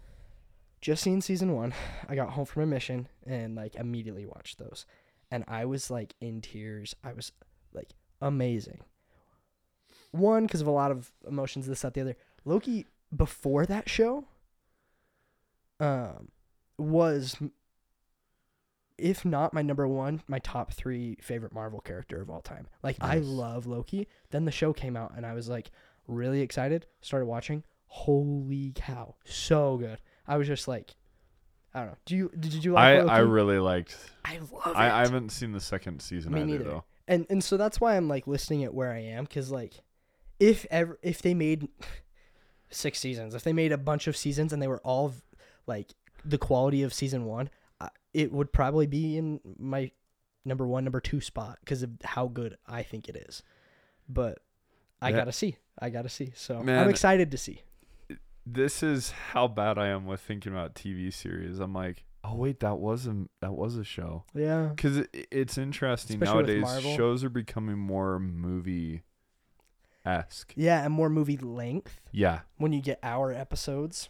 Just 0.80 1.02
seen 1.02 1.20
season 1.20 1.54
one. 1.54 1.72
I 2.08 2.16
got 2.16 2.30
home 2.30 2.44
from 2.44 2.64
a 2.64 2.66
mission 2.66 3.08
and 3.24 3.54
like 3.54 3.76
immediately 3.76 4.26
watched 4.26 4.58
those, 4.58 4.84
and 5.30 5.44
I 5.46 5.64
was 5.64 5.90
like 5.90 6.14
in 6.20 6.40
tears. 6.40 6.96
I 7.04 7.12
was 7.12 7.30
like 7.72 7.90
amazing. 8.20 8.80
One 10.10 10.46
because 10.46 10.60
of 10.60 10.66
a 10.66 10.72
lot 10.72 10.90
of 10.90 11.12
emotions. 11.26 11.66
This, 11.66 11.82
that, 11.82 11.94
the 11.94 12.00
other. 12.00 12.16
Loki 12.44 12.86
before 13.14 13.64
that 13.66 13.88
show. 13.88 14.24
Um, 15.80 16.30
was 16.78 17.36
if 18.98 19.24
not 19.24 19.54
my 19.54 19.62
number 19.62 19.86
one, 19.86 20.22
my 20.26 20.38
top 20.40 20.72
three 20.72 21.16
favorite 21.20 21.52
Marvel 21.54 21.80
character 21.80 22.20
of 22.20 22.30
all 22.30 22.40
time. 22.40 22.66
Like 22.82 22.96
I 23.00 23.18
love 23.18 23.66
Loki. 23.66 24.08
Then 24.30 24.44
the 24.44 24.50
show 24.50 24.72
came 24.72 24.96
out 24.96 25.12
and 25.16 25.24
I 25.24 25.34
was 25.34 25.48
like 25.48 25.70
really 26.06 26.40
excited. 26.40 26.86
Started 27.00 27.26
watching. 27.26 27.64
Holy 27.86 28.72
cow, 28.74 29.14
so 29.24 29.78
good. 29.78 29.98
I 30.26 30.36
was 30.36 30.46
just 30.46 30.68
like, 30.68 30.94
I 31.72 31.80
don't 31.80 31.88
know. 31.90 31.96
Do 32.04 32.16
you 32.16 32.30
did 32.38 32.52
you 32.64 32.72
like 32.72 32.84
I 32.84 32.98
Loki? 33.00 33.10
I 33.10 33.18
really 33.20 33.58
liked. 33.58 33.96
I 34.24 34.38
love 34.52 34.76
I, 34.76 34.86
it. 34.86 34.92
I 34.92 35.00
haven't 35.00 35.30
seen 35.30 35.52
the 35.52 35.60
second 35.60 36.02
season 36.02 36.32
Me 36.32 36.40
either 36.40 36.50
neither. 36.50 36.64
though. 36.64 36.84
and 37.06 37.26
and 37.30 37.42
so 37.42 37.56
that's 37.56 37.80
why 37.80 37.96
I'm 37.96 38.08
like 38.08 38.26
listing 38.26 38.60
it 38.60 38.74
where 38.74 38.92
I 38.92 38.98
am 38.98 39.24
because 39.24 39.50
like 39.50 39.74
if 40.38 40.66
ever 40.70 40.98
if 41.02 41.22
they 41.22 41.34
made 41.34 41.68
six 42.70 42.98
seasons, 42.98 43.34
if 43.34 43.42
they 43.42 43.52
made 43.52 43.72
a 43.72 43.78
bunch 43.78 44.06
of 44.06 44.16
seasons 44.16 44.52
and 44.52 44.60
they 44.60 44.68
were 44.68 44.80
all 44.80 45.14
like 45.66 45.94
the 46.24 46.38
quality 46.38 46.82
of 46.82 46.92
season 46.92 47.24
one, 47.24 47.48
it 48.14 48.32
would 48.32 48.52
probably 48.52 48.86
be 48.86 49.16
in 49.16 49.40
my 49.58 49.90
number 50.44 50.66
one, 50.66 50.84
number 50.84 51.00
two 51.00 51.20
spot 51.20 51.58
because 51.60 51.82
of 51.82 51.90
how 52.04 52.26
good 52.26 52.56
I 52.66 52.82
think 52.82 53.08
it 53.08 53.16
is. 53.28 53.42
But 54.08 54.38
I 55.00 55.10
Yeah. 55.10 55.16
gotta 55.18 55.32
see. 55.32 55.56
I 55.78 55.90
gotta 55.90 56.08
see. 56.08 56.32
So 56.34 56.58
I'm 56.58 56.88
excited 56.88 57.30
to 57.30 57.38
see. 57.38 57.62
This 58.46 58.82
is 58.82 59.10
how 59.10 59.46
bad 59.46 59.78
I 59.78 59.88
am 59.88 60.06
with 60.06 60.20
thinking 60.20 60.52
about 60.52 60.74
TV 60.74 61.12
series. 61.12 61.58
I'm 61.58 61.74
like, 61.74 62.04
oh 62.24 62.34
wait, 62.34 62.60
that 62.60 62.78
was 62.78 63.06
a 63.06 63.26
that 63.40 63.52
was 63.52 63.76
a 63.76 63.84
show. 63.84 64.24
Yeah. 64.34 64.68
Because 64.68 64.96
it, 64.98 65.28
it's 65.30 65.58
interesting 65.58 66.22
Especially 66.22 66.60
nowadays. 66.60 66.94
Shows 66.96 67.22
are 67.24 67.28
becoming 67.30 67.78
more 67.78 68.18
movie 68.18 69.02
esque. 70.04 70.54
Yeah, 70.56 70.82
and 70.84 70.92
more 70.94 71.10
movie 71.10 71.36
length 71.36 72.00
Yeah. 72.10 72.40
when 72.56 72.72
you 72.72 72.80
get 72.80 72.98
hour 73.02 73.32
episodes. 73.32 74.08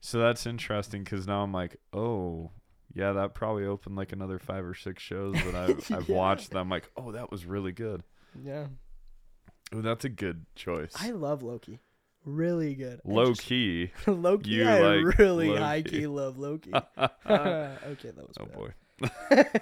So 0.00 0.18
that's 0.18 0.46
interesting 0.46 1.04
because 1.04 1.26
now 1.26 1.42
I'm 1.42 1.52
like, 1.52 1.76
oh, 1.92 2.50
yeah, 2.94 3.12
that 3.12 3.34
probably 3.34 3.64
opened 3.66 3.96
like 3.96 4.12
another 4.12 4.38
five 4.38 4.64
or 4.64 4.74
six 4.74 5.02
shows 5.02 5.34
that 5.34 5.54
I've, 5.54 5.90
I've 5.92 6.08
Yeah. 6.08 6.16
watched. 6.16 6.50
That 6.50 6.58
I'm 6.58 6.68
like, 6.70 6.90
oh, 6.96 7.12
that 7.12 7.30
was 7.30 7.44
really 7.46 7.72
good. 7.72 8.02
Yeah. 8.42 8.66
Oh, 9.72 9.82
that's 9.82 10.04
a 10.04 10.08
good 10.08 10.46
choice. 10.54 10.92
I 10.98 11.10
love 11.10 11.42
Loki. 11.42 11.80
Really 12.24 12.74
good. 12.74 13.00
Low 13.04 13.26
just- 13.28 13.42
key. 13.42 13.92
Loki. 14.06 14.50
You 14.50 14.64
I 14.68 14.80
like 14.80 15.18
really 15.18 15.48
Loki. 15.48 15.60
high 15.60 15.82
key 15.82 16.06
love 16.06 16.38
Loki. 16.38 16.72
oh 16.74 16.80
okay, 17.30 18.10
that 18.10 18.26
was 18.26 18.36
bad. 18.38 19.52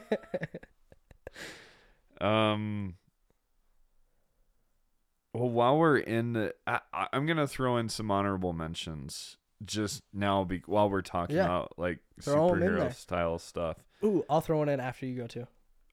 boy. 2.20 2.26
Um. 2.26 2.94
Well, 5.34 5.50
while 5.50 5.76
we're 5.78 5.98
in 5.98 6.32
the, 6.32 6.54
I- 6.66 7.08
I'm 7.12 7.26
gonna 7.26 7.46
throw 7.46 7.76
in 7.76 7.90
some 7.90 8.10
honorable 8.10 8.54
mentions 8.54 9.36
just 9.64 10.02
now, 10.12 10.44
be, 10.44 10.62
while 10.66 10.90
we're 10.90 11.02
talking 11.02 11.36
Yeah. 11.36 11.44
about 11.44 11.72
like 11.78 12.00
Throw 12.20 12.48
'em 12.50 12.54
in 12.54 12.60
there. 12.60 12.70
superhero 12.88 12.94
style 12.94 13.38
stuff. 13.38 13.78
Ooh, 14.04 14.24
I'll 14.28 14.40
throw 14.40 14.58
one 14.58 14.68
in 14.68 14.80
after 14.80 15.06
you 15.06 15.16
go 15.16 15.26
too. 15.26 15.46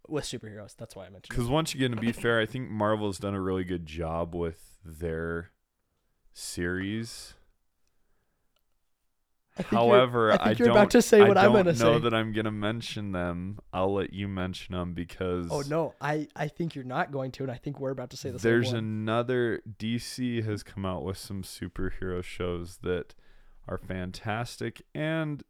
With 0.08 0.26
superheroes, 0.26 0.76
that's 0.76 0.96
why 0.98 1.04
I 1.06 1.10
mentioned. 1.10 1.30
Because 1.30 1.48
once 1.48 1.74
again, 1.74 1.92
to 1.92 1.98
be 1.98 2.12
fair, 2.12 2.40
I 2.40 2.46
think 2.46 2.70
Marvel's 2.70 3.18
done 3.20 3.34
a 3.34 3.40
really 3.42 3.64
good 3.64 3.86
job 3.86 4.36
with 4.36 4.78
their 4.84 5.52
series. 6.34 7.36
I 9.58 9.62
However, 9.62 10.32
I 10.32 10.38
think 10.48 10.60
you're 10.60 10.68
don't, 10.70 10.78
about 10.78 10.90
to 10.92 11.02
say 11.04 11.22
what 11.22 11.38
I'm 11.38 11.46
don't 11.54 11.54
gonna 11.66 11.78
know 11.78 11.98
say. 11.98 12.00
that 12.00 12.14
I'm 12.14 12.34
gonna 12.34 12.52
mention 12.52 13.12
them. 13.12 13.60
I'll 13.72 13.94
let 13.94 14.12
you 14.12 14.28
mention 14.28 14.74
them 14.74 14.94
because 14.96 15.48
Oh 15.52 15.62
no, 15.70 15.94
I 16.02 16.28
I 16.36 16.48
think 16.48 16.74
you're 16.74 16.84
not 16.84 17.12
going 17.12 17.32
to, 17.34 17.44
and 17.44 17.52
I 17.52 17.58
think 17.58 17.80
we're 17.80 17.92
about 17.92 18.10
to 18.10 18.18
say 18.18 18.32
the 18.32 18.40
there's 18.40 18.74
another 18.74 19.62
DC 19.80 20.44
has 20.44 20.64
come 20.64 20.88
out 20.88 21.04
with 21.04 21.18
some 21.20 21.44
superhero 21.44 22.24
shows 22.24 22.78
that 22.82 23.14
are 23.68 23.78
fantastic 23.78 24.82
and 24.94 25.44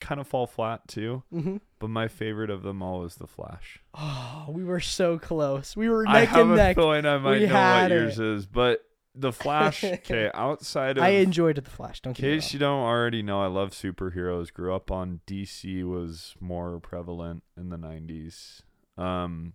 kind 0.00 0.20
of 0.20 0.26
fall 0.26 0.46
flat 0.46 0.86
too. 0.88 1.22
Mm-hmm. 1.32 1.56
But 1.78 1.88
my 1.90 2.08
favorite 2.08 2.50
of 2.50 2.62
them 2.62 2.82
all 2.82 3.04
is 3.04 3.16
The 3.16 3.26
Flash. 3.26 3.80
Oh, 3.94 4.46
we 4.48 4.64
were 4.64 4.80
so 4.80 5.18
close. 5.18 5.76
We 5.76 5.88
were 5.88 6.06
I 6.06 6.20
neck 6.20 6.28
have 6.30 6.40
and 6.42 6.52
a 6.52 6.56
neck. 6.56 6.76
feeling 6.76 7.06
I 7.06 7.18
might 7.18 7.40
We 7.40 7.46
know 7.46 7.54
what 7.54 7.90
yours 7.90 8.18
it. 8.18 8.24
is, 8.26 8.46
but 8.46 8.80
The 9.14 9.32
Flash. 9.32 9.84
Okay, 9.84 10.30
outside 10.34 10.98
of 10.98 11.04
I 11.04 11.08
enjoyed 11.10 11.56
the 11.56 11.70
Flash. 11.70 12.00
Don't 12.00 12.14
get 12.16 12.22
me 12.22 12.34
case 12.36 12.52
you 12.52 12.58
don't 12.58 12.80
already 12.82 13.22
know, 13.22 13.42
I 13.42 13.46
love 13.46 13.70
superheroes. 13.70 14.52
Grew 14.52 14.74
up 14.74 14.90
on 14.90 15.20
DC 15.26 15.82
was 15.84 16.34
more 16.40 16.78
prevalent 16.80 17.42
in 17.56 17.68
the 17.70 17.78
'90s. 17.78 18.60
Um, 18.98 19.54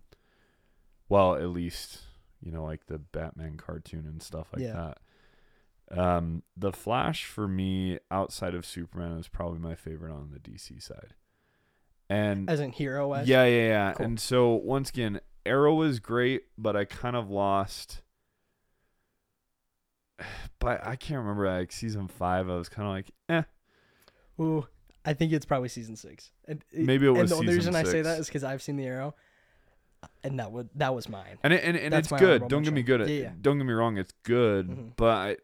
well, 1.08 1.34
at 1.36 1.48
least 1.50 2.00
you 2.40 2.50
know, 2.50 2.64
like 2.64 2.86
the 2.86 2.98
Batman 2.98 3.56
cartoon 3.56 4.06
and 4.06 4.20
stuff 4.22 4.48
like 4.52 4.62
Yeah. 4.62 4.72
that. 4.72 4.98
Um, 5.96 6.42
the 6.56 6.72
Flash 6.72 7.24
for 7.24 7.46
me, 7.46 7.98
outside 8.10 8.54
of 8.54 8.64
Superman, 8.64 9.18
is 9.18 9.28
probably 9.28 9.58
my 9.58 9.74
favorite 9.74 10.12
on 10.12 10.30
the 10.32 10.38
DC 10.38 10.82
side. 10.82 11.14
And 12.08 12.48
as 12.50 12.60
in 12.60 12.72
hero 12.72 13.08
wise. 13.08 13.28
yeah, 13.28 13.44
yeah, 13.44 13.68
yeah. 13.68 13.92
Cool. 13.94 14.06
And 14.06 14.20
so 14.20 14.52
once 14.54 14.90
again, 14.90 15.20
Arrow 15.46 15.74
was 15.74 15.98
great, 15.98 16.42
but 16.58 16.76
I 16.76 16.84
kind 16.84 17.16
of 17.16 17.30
lost. 17.30 18.02
But 20.58 20.86
I 20.86 20.94
can't 20.94 21.18
remember 21.18 21.50
like 21.50 21.72
season 21.72 22.06
five. 22.06 22.48
I 22.48 22.54
was 22.54 22.68
kind 22.68 22.86
of 22.86 22.94
like, 22.94 23.10
eh. 23.28 23.42
Ooh, 24.40 24.64
I 25.04 25.12
think 25.12 25.32
it's 25.32 25.44
probably 25.44 25.68
season 25.68 25.96
six. 25.96 26.30
And 26.46 26.62
Maybe 26.72 27.06
it 27.06 27.10
and 27.10 27.18
was 27.18 27.30
the 27.30 27.36
only 27.36 27.54
reason 27.54 27.74
I 27.74 27.82
say 27.82 28.02
that 28.02 28.20
is 28.20 28.26
because 28.28 28.44
I've 28.44 28.62
seen 28.62 28.76
the 28.76 28.86
Arrow, 28.86 29.16
and 30.22 30.38
that 30.38 30.52
would 30.52 30.68
that 30.76 30.94
was 30.94 31.08
mine. 31.08 31.38
And 31.42 31.52
it, 31.52 31.64
and, 31.64 31.76
and 31.76 31.92
That's 31.92 32.12
it's 32.12 32.20
good. 32.20 32.46
Don't 32.46 32.62
get 32.62 32.72
me 32.72 32.82
good 32.82 33.00
at. 33.00 33.08
Yeah, 33.08 33.22
yeah. 33.22 33.30
Don't 33.40 33.58
get 33.58 33.64
me 33.66 33.72
wrong. 33.72 33.98
It's 33.98 34.12
good, 34.22 34.68
Mhm. 34.68 34.92
but 34.96 35.16
I, 35.16 35.36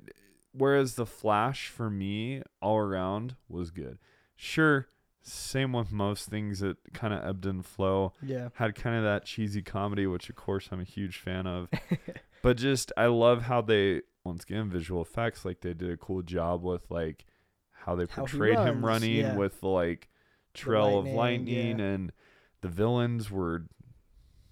whereas 0.52 0.94
the 0.94 1.06
Flash 1.06 1.68
for 1.68 1.90
me 1.90 2.42
all 2.60 2.78
around 2.78 3.36
was 3.48 3.70
good. 3.70 3.98
Sure, 4.36 4.88
same 5.22 5.72
with 5.72 5.92
most 5.92 6.28
things 6.28 6.60
that 6.60 6.76
kind 6.92 7.12
of 7.12 7.24
ebbed 7.24 7.46
and 7.46 7.64
flow. 7.64 8.12
Yeah. 8.22 8.48
Had 8.54 8.74
kind 8.74 8.96
of 8.96 9.04
that 9.04 9.24
cheesy 9.24 9.62
comedy, 9.62 10.06
which 10.06 10.28
of 10.30 10.36
course 10.36 10.68
I'm 10.70 10.80
a 10.80 10.84
huge 10.84 11.18
fan 11.18 11.46
of. 11.46 11.68
but 12.42 12.56
just 12.56 12.92
I 12.96 13.06
love 13.06 13.42
how 13.42 13.60
they 13.60 14.02
once 14.24 14.44
again 14.44 14.70
visual 14.70 15.02
effects 15.02 15.44
like 15.44 15.60
they 15.60 15.74
did 15.74 15.90
a 15.90 15.96
cool 15.96 16.22
job 16.22 16.62
with 16.62 16.90
like 16.90 17.24
how 17.72 17.94
they 17.94 18.06
How 18.10 18.22
portrayed 18.22 18.58
him 18.58 18.84
running 18.84 19.16
yeah. 19.16 19.36
with 19.36 19.60
the 19.60 19.68
like 19.68 20.08
trail 20.54 20.98
of 20.98 21.06
lightning, 21.06 21.16
lightning 21.16 21.78
yeah. 21.78 21.84
and 21.84 22.12
the 22.60 22.68
villains 22.68 23.30
were 23.30 23.66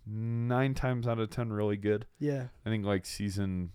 nine 0.07 0.75
times 0.75 1.07
out 1.07 1.19
of 1.19 1.31
ten 1.31 1.53
really 1.53 1.77
good. 1.77 2.07
Yeah. 2.19 2.49
I 2.65 2.71
think 2.71 2.85
like 2.85 3.05
season 3.07 3.73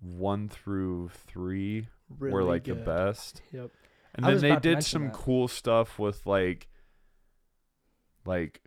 one 0.00 0.48
through 0.48 1.10
three 1.26 1.88
Really 2.18 2.32
were 2.32 2.42
like 2.42 2.64
the 2.64 2.74
best. 2.74 3.42
Yep. 3.52 3.70
And 4.14 4.26
I 4.26 4.34
then 4.34 4.40
they 4.40 4.56
did 4.56 4.82
some 4.82 5.04
that. 5.04 5.12
cool 5.12 5.48
stuff 5.48 5.98
with 5.98 6.26
like 6.26 6.68
like 8.24 8.60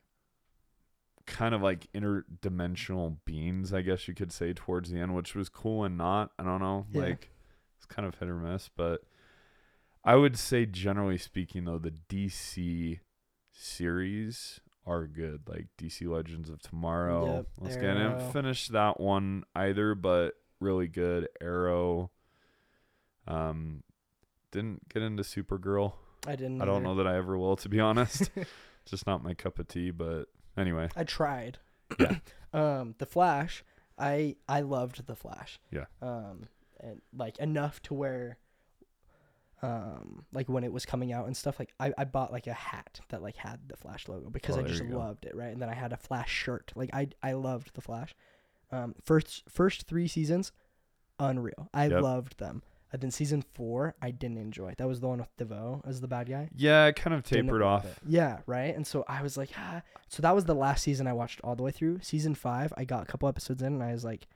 kind 1.26 1.56
of 1.56 1.62
like 1.62 1.88
interdimensional 1.94 3.18
beings, 3.26 3.74
I 3.74 3.82
guess 3.82 4.08
you 4.08 4.14
could 4.14 4.32
say 4.32 4.54
towards 4.54 4.92
the 4.92 5.00
end, 5.00 5.16
which 5.16 5.36
was 5.36 5.50
cool 5.50 5.84
and 5.84 5.98
not. 5.98 6.32
I 6.40 6.44
don't 6.44 6.62
know. 6.62 6.86
Yeah. 6.92 7.02
Like 7.02 7.30
it's 7.78 7.86
kind 7.86 8.08
of 8.08 8.16
hit 8.16 8.30
or 8.30 8.36
miss, 8.36 8.70
but 8.76 9.02
I 10.04 10.16
would 10.16 10.38
say 10.38 10.66
generally 10.66 11.18
speaking 11.18 11.66
though, 11.66 11.80
the 11.80 11.94
DC 12.10 13.00
series 13.52 14.60
are 14.86 15.08
good. 15.08 15.42
Like 15.48 15.68
DC 15.78 16.08
Legends 16.10 16.50
of 16.50 16.62
Tomorrow. 16.62 17.36
Yep, 17.36 17.48
Once 17.60 17.76
again, 17.76 17.98
I 17.98 18.10
didn't 18.10 18.32
finish 18.34 18.68
that 18.70 19.00
one 19.00 19.44
either, 19.56 19.96
but 19.96 20.36
really 20.60 20.88
good. 20.88 21.28
Arrow. 21.42 22.12
Um 23.28 23.84
didn't 24.52 24.88
get 24.90 25.02
into 25.02 25.24
Supergirl. 25.24 25.94
I 26.28 26.36
didn't. 26.36 26.62
I 26.62 26.66
don't 26.66 26.76
either. 26.78 26.84
know 26.86 26.96
that 26.96 27.08
I 27.08 27.18
ever 27.18 27.38
will, 27.38 27.56
to 27.58 27.70
be 27.70 27.80
honest. 27.80 28.30
Just 28.86 29.08
not 29.08 29.24
my 29.24 29.34
cup 29.34 29.60
of 29.60 29.68
tea. 29.68 29.92
But 29.92 30.26
anyway, 30.58 30.90
I 30.96 31.04
tried. 31.04 31.58
Yeah. 32.00 32.18
um, 32.54 32.96
the 33.00 33.06
Flash. 33.06 33.64
I 33.98 34.36
I 34.48 34.62
loved 34.62 35.06
the 35.08 35.16
Flash. 35.16 35.60
Yeah. 35.72 35.86
Um, 36.02 36.48
and 36.80 37.02
like 37.16 37.38
enough 37.40 37.82
to 37.84 37.94
where. 37.94 38.38
Um, 39.62 40.26
like 40.34 40.50
when 40.50 40.66
it 40.66 40.74
was 40.74 40.86
coming 40.86 41.14
out 41.14 41.26
and 41.26 41.38
stuff, 41.38 41.58
like 41.58 41.72
I, 41.80 41.94
I 41.98 42.04
bought 42.04 42.34
like 42.34 42.48
a 42.48 42.54
hat 42.54 43.00
that 43.10 43.22
like 43.22 43.38
had 43.38 43.62
the 43.70 43.78
Flash 43.78 44.10
logo 44.10 44.30
because 44.30 44.58
Oh, 44.58 44.60
I 44.60 44.64
just 44.64 44.84
you 44.84 44.90
go. 44.90 44.98
loved 44.98 45.26
it, 45.26 45.34
right? 45.36 45.54
And 45.54 45.62
then 45.62 45.70
I 45.70 45.74
had 45.74 45.94
a 45.94 45.98
Flash 45.98 46.30
shirt. 46.30 46.74
Like 46.76 46.90
I 46.94 47.08
I 47.24 47.32
loved 47.34 47.74
the 47.74 47.80
Flash. 47.82 48.14
Um, 48.74 48.96
first 49.04 49.44
first 49.50 49.84
three 49.88 50.08
seasons, 50.08 50.52
unreal. 51.20 51.70
I 51.74 51.88
Yep. 51.88 52.02
loved 52.02 52.40
them. 52.40 52.64
And 52.92 53.02
then 53.02 53.10
season 53.12 53.42
four, 53.56 53.96
I 54.04 54.12
didn't 54.12 54.38
enjoy. 54.38 54.76
That 54.78 54.88
was 54.88 55.00
the 55.00 55.08
one 55.08 55.18
with 55.18 55.36
DeVoe 55.38 55.82
as 55.84 56.00
the 56.02 56.08
bad 56.08 56.30
guy. 56.30 56.50
yeah, 56.56 56.86
it 56.86 56.96
kind 56.96 57.16
of 57.16 57.24
tapered 57.24 57.64
off. 57.64 57.86
it. 57.86 57.98
Yeah, 58.08 58.40
right. 58.46 58.76
And 58.76 58.86
so 58.86 59.04
I 59.08 59.24
was 59.24 59.36
like, 59.36 59.50
ah. 59.58 59.82
So 60.10 60.22
that 60.22 60.36
was 60.36 60.46
the 60.46 60.54
last 60.54 60.84
season 60.84 61.08
I 61.08 61.14
watched 61.14 61.42
all 61.44 61.56
the 61.56 61.64
way 61.64 61.72
through. 61.72 62.02
Season 62.02 62.36
five, 62.36 62.72
I 62.78 62.86
got 62.86 63.02
a 63.02 63.06
couple 63.08 63.28
episodes 63.28 63.64
in, 63.64 63.74
and 63.74 63.84
I 63.84 63.94
was 63.94 64.04
like, 64.06 64.28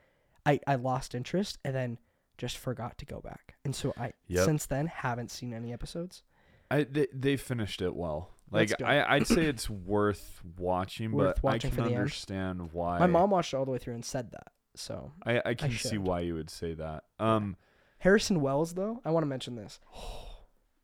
I 0.44 0.58
I 0.66 0.74
lost 0.74 1.14
interest, 1.14 1.58
and 1.64 1.74
then 1.74 1.98
just 2.36 2.56
forgot 2.58 2.98
to 2.98 3.06
go 3.06 3.20
back. 3.20 3.54
And 3.64 3.74
so 3.76 3.92
I 3.96 4.12
Yep. 4.26 4.44
since 4.44 4.66
then 4.66 4.86
haven't 4.86 5.30
seen 5.30 5.52
any 5.52 5.72
episodes. 5.72 6.22
I 6.70 6.82
they, 6.84 7.06
they 7.12 7.36
finished 7.36 7.80
it 7.80 7.94
well. 7.94 8.30
Like 8.50 8.80
I, 8.82 9.02
I'd 9.16 9.26
say 9.26 9.44
it's 9.44 9.68
worth 9.68 10.40
watching, 10.58 11.12
Worth 11.12 11.36
but 11.36 11.42
watching 11.44 11.70
I 11.70 11.70
for 11.70 11.76
can 11.76 11.84
the 11.84 11.90
end. 11.90 11.98
understand 12.00 12.72
why. 12.72 12.98
My 12.98 13.06
mom 13.06 13.30
watched 13.30 13.52
it 13.52 13.56
all 13.56 13.64
the 13.64 13.70
way 13.70 13.78
through 13.78 13.94
and 13.94 14.04
said 14.04 14.30
that. 14.32 14.48
So 14.74 15.12
I, 15.26 15.42
I 15.44 15.54
can 15.54 15.70
see 15.72 15.90
should. 15.90 15.98
why 15.98 16.20
you 16.20 16.34
would 16.34 16.50
say 16.50 16.72
that. 16.74 17.04
Um, 17.18 17.56
Harrison 17.98 18.40
Wells, 18.40 18.74
though, 18.74 19.00
I 19.04 19.10
want 19.10 19.22
to 19.24 19.28
mention 19.28 19.56
this. 19.56 19.80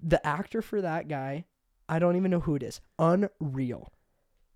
The 0.07 0.27
actor 0.27 0.61
for 0.61 0.83
that 0.83 1.09
guy, 1.09 1.47
I 1.89 1.99
don't 1.99 2.17
even 2.17 2.31
know 2.31 2.41
who 2.41 2.57
it 2.57 2.63
is. 2.63 2.83
Unreal. 2.99 3.91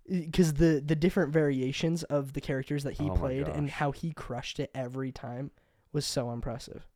Because 0.07 0.53
the 0.55 0.79
the 0.85 0.95
different 0.95 1.33
variations 1.33 2.03
of 2.03 2.33
the 2.33 2.41
characters 2.41 2.83
that 2.83 2.93
he 2.93 3.05
Oh 3.05 3.15
my 3.15 3.15
played 3.15 3.47
and 3.47 3.67
gosh. 3.67 3.75
how 3.77 3.91
he 3.91 4.11
crushed 4.11 4.59
it 4.59 4.69
every 4.75 5.11
time 5.11 5.49
was 5.91 6.05
so 6.05 6.29
impressive. 6.31 6.87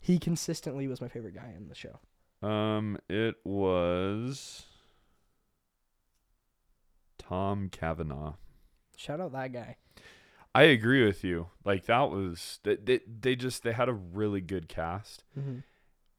He 0.00 0.18
consistently 0.18 0.88
was 0.88 1.00
my 1.00 1.06
favorite 1.06 1.34
guy 1.36 1.52
in 1.56 1.68
the 1.68 1.74
show. 1.76 2.00
um, 2.42 2.98
it 3.08 3.36
was 3.44 4.64
Tom 7.30 7.68
Cavanagh. 7.68 8.32
Shout 8.96 9.20
out 9.20 9.30
that 9.32 9.52
guy. 9.52 9.76
I 10.52 10.64
agree 10.64 11.06
with 11.06 11.22
you. 11.22 11.46
Like 11.64 11.86
that 11.86 12.10
was 12.10 12.58
they, 12.64 12.74
they 12.74 13.00
they 13.20 13.36
just 13.36 13.62
they 13.62 13.72
had 13.72 13.88
a 13.88 13.92
really 13.92 14.40
good 14.40 14.68
cast. 14.68 15.22
Mm-hmm. 15.38 15.58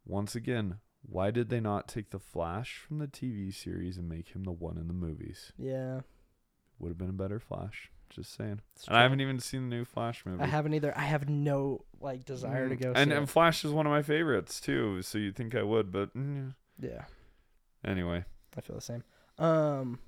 Once 0.06 0.36
again, 0.36 0.78
why 1.02 1.30
did 1.32 1.50
they 1.50 1.60
not 1.60 1.90
take 1.90 2.12
the 2.12 2.20
Flash 2.20 2.78
from 2.78 3.00
the 3.00 3.08
TV 3.08 3.54
series 3.54 3.98
and 3.98 4.08
make 4.08 4.30
him 4.30 4.46
the 4.46 4.54
one 4.54 4.78
in 4.78 4.88
the 4.88 4.94
movies? 4.94 5.52
Yeah. 5.58 6.02
Would 6.80 6.90
have 6.90 6.98
been 6.98 7.10
a 7.10 7.14
better 7.14 7.40
Flash. 7.42 7.92
Just 8.10 8.34
saying. 8.36 8.62
And 8.88 8.98
I 8.98 9.02
haven't 9.04 9.20
even 9.22 9.40
seen 9.40 9.70
the 9.70 9.76
new 9.76 9.86
Flash 9.86 10.26
movie. 10.26 10.42
I 10.42 10.48
haven't 10.48 10.74
either. 10.74 10.98
I 10.98 11.02
have 11.04 11.28
no 11.28 11.84
like 12.00 12.24
desire 12.24 12.70
to 12.70 12.76
Mm, 12.78 12.82
go. 12.82 12.94
And 12.96 13.10
see 13.12 13.16
and 13.18 13.24
it. 13.26 13.30
Flash 13.30 13.66
is 13.66 13.72
one 13.74 13.86
of 13.86 13.92
my 13.92 14.02
favorites 14.02 14.62
too. 14.62 15.02
So 15.02 15.18
you'd 15.18 15.36
think 15.36 15.56
I 15.56 15.64
would, 15.64 15.92
but 15.92 16.16
mm, 16.16 16.56
yeah, 16.80 17.04
anyway. 17.86 18.24
I 18.58 18.62
feel 18.62 18.78
the 18.78 18.82
same. 18.82 19.04
Um. 19.38 20.00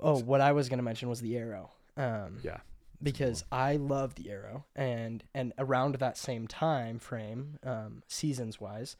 Oh, 0.00 0.18
what 0.20 0.40
I 0.40 0.52
was 0.52 0.68
gonna 0.68 0.82
mention 0.82 1.08
was 1.08 1.20
the 1.20 1.36
arrow. 1.36 1.70
Um. 1.96 2.38
Yeah. 2.42 2.58
because 3.02 3.44
I 3.52 3.76
love 3.76 4.14
the 4.16 4.30
Arrow, 4.30 4.64
and 4.74 5.22
and 5.34 5.52
around 5.58 5.94
that 5.96 6.16
same 6.18 6.46
time 6.48 6.98
frame, 6.98 7.58
um, 7.62 8.02
seasons 8.08 8.60
wise, 8.60 8.96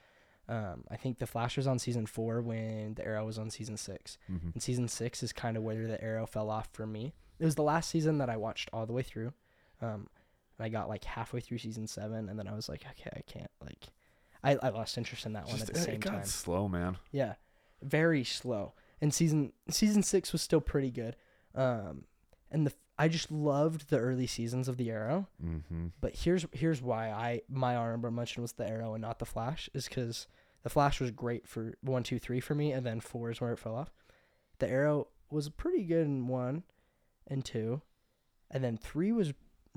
um, 0.48 0.85
I 0.90 0.96
think 0.96 1.18
the 1.18 1.26
Flash 1.26 1.57
was 1.57 1.66
on 1.66 1.78
season 1.78 2.07
four 2.07 2.40
when 2.42 2.94
the 2.94 3.04
Arrow 3.04 3.24
was 3.26 3.38
on 3.38 3.50
season 3.50 3.76
six, 3.76 4.18
hmm 4.26 4.37
and 4.52 4.62
season 4.62 4.88
six 4.88 5.22
is 5.22 5.33
kind 5.33 5.57
of 5.57 5.62
where 5.62 5.87
the 5.88 6.02
Arrow 6.02 6.26
fell 6.26 6.50
off 6.50 6.68
for 6.72 6.87
me. 6.87 7.14
It 7.40 7.44
was 7.44 7.54
the 7.57 7.62
last 7.62 7.90
season 7.90 8.18
that 8.18 8.28
I 8.30 8.37
watched 8.37 8.68
all 8.72 8.87
the 8.87 8.92
way 8.92 9.02
through, 9.02 9.33
um, 9.83 10.07
and 10.59 10.66
I 10.66 10.68
got 10.68 10.88
like 10.88 11.04
halfway 11.04 11.40
through 11.40 11.59
season 11.59 11.87
seven, 11.88 12.28
and 12.28 12.38
then 12.38 12.46
I 12.46 12.54
was 12.54 12.68
like, 12.68 12.85
okay, 12.92 13.11
I 13.16 13.22
can't 13.22 13.50
like, 13.64 13.88
I, 14.44 14.57
I 14.62 14.68
lost 14.68 14.96
interest 14.98 15.26
in 15.26 15.33
that 15.33 15.46
one 15.48 15.61
at 15.61 15.66
the 15.66 15.72
it 15.80 15.83
same 15.85 16.00
got 16.00 16.11
time. 16.12 16.24
slow, 16.26 16.68
man. 16.68 16.98
Yeah, 17.11 17.35
very 17.83 18.22
slow. 18.22 18.74
And 19.00 19.12
season 19.12 19.52
season 19.68 20.02
six 20.02 20.33
was 20.33 20.42
still 20.42 20.61
pretty 20.61 20.90
good. 20.90 21.16
Um, 21.54 22.04
and 22.50 22.66
the 22.66 22.72
I 22.98 23.09
just 23.09 23.30
loved 23.30 23.90
the 23.90 23.98
early 23.98 24.26
seasons 24.26 24.68
of 24.68 24.76
the 24.76 24.90
Arrow. 24.90 25.28
Mm-hmm. 25.44 25.87
But 26.00 26.14
here's 26.16 26.46
here's 26.52 26.80
why 26.80 27.11
I 27.11 27.42
my 27.48 27.74
honorable 27.74 28.11
mention 28.11 28.42
was 28.42 28.52
the 28.52 28.68
Arrow 28.68 28.94
and 28.94 29.02
not 29.02 29.18
the 29.18 29.26
Flash 29.26 29.68
is 29.74 29.88
because 29.88 30.28
the 30.62 30.70
Flash 30.70 31.00
was 31.00 31.11
great 31.11 31.46
for 31.46 31.74
one, 31.83 32.02
two, 32.02 32.18
three 32.18 32.40
for 32.40 32.54
me, 32.54 32.72
and 32.72 32.87
then 32.87 33.00
four 33.00 33.30
is 33.30 33.40
where 33.40 33.52
it 33.52 33.59
fell 33.59 33.74
off. 33.74 33.92
The 34.59 34.68
Arrow 34.68 35.09
was 35.30 35.48
pretty 35.48 35.83
good 35.83 36.07
in 36.07 36.28
one 36.28 36.62
and 37.26 37.44
two, 37.44 37.83
and 38.50 38.62
then 38.62 38.78
three 38.78 39.12
was 39.12 39.35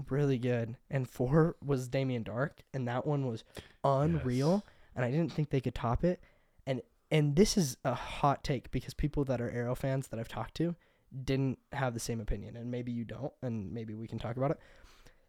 really 0.09 0.37
good, 0.37 0.77
and 0.89 1.09
four 1.09 1.55
was 1.65 1.87
Damien 1.87 2.23
Darhk, 2.23 2.59
and 2.73 2.87
that 2.87 3.07
one 3.07 3.25
was 3.25 3.43
unreal, 3.83 4.63
and 4.95 5.03
I 5.03 5.09
didn't 5.09 5.33
think 5.33 5.49
they 5.49 5.61
could 5.61 5.75
top 5.75 6.03
it. 6.03 6.21
And 6.67 6.81
and 7.11 7.35
this 7.35 7.57
is 7.57 7.77
a 7.83 7.93
hot 7.93 8.43
take 8.43 8.71
because 8.71 8.93
people 8.93 9.23
that 9.25 9.41
are 9.41 9.49
Arrow 9.49 9.75
fans 9.75 10.07
that 10.09 10.19
I've 10.19 10.27
talked 10.27 10.55
to 10.55 10.75
didn't 11.23 11.59
have 11.71 11.93
the 11.93 11.99
same 11.99 12.19
opinion, 12.19 12.55
and 12.55 12.69
maybe 12.69 12.91
you 12.91 13.05
don't, 13.05 13.33
and 13.41 13.71
maybe 13.71 13.93
we 13.93 14.07
can 14.07 14.19
talk 14.19 14.37
about 14.37 14.51
it. 14.51 14.59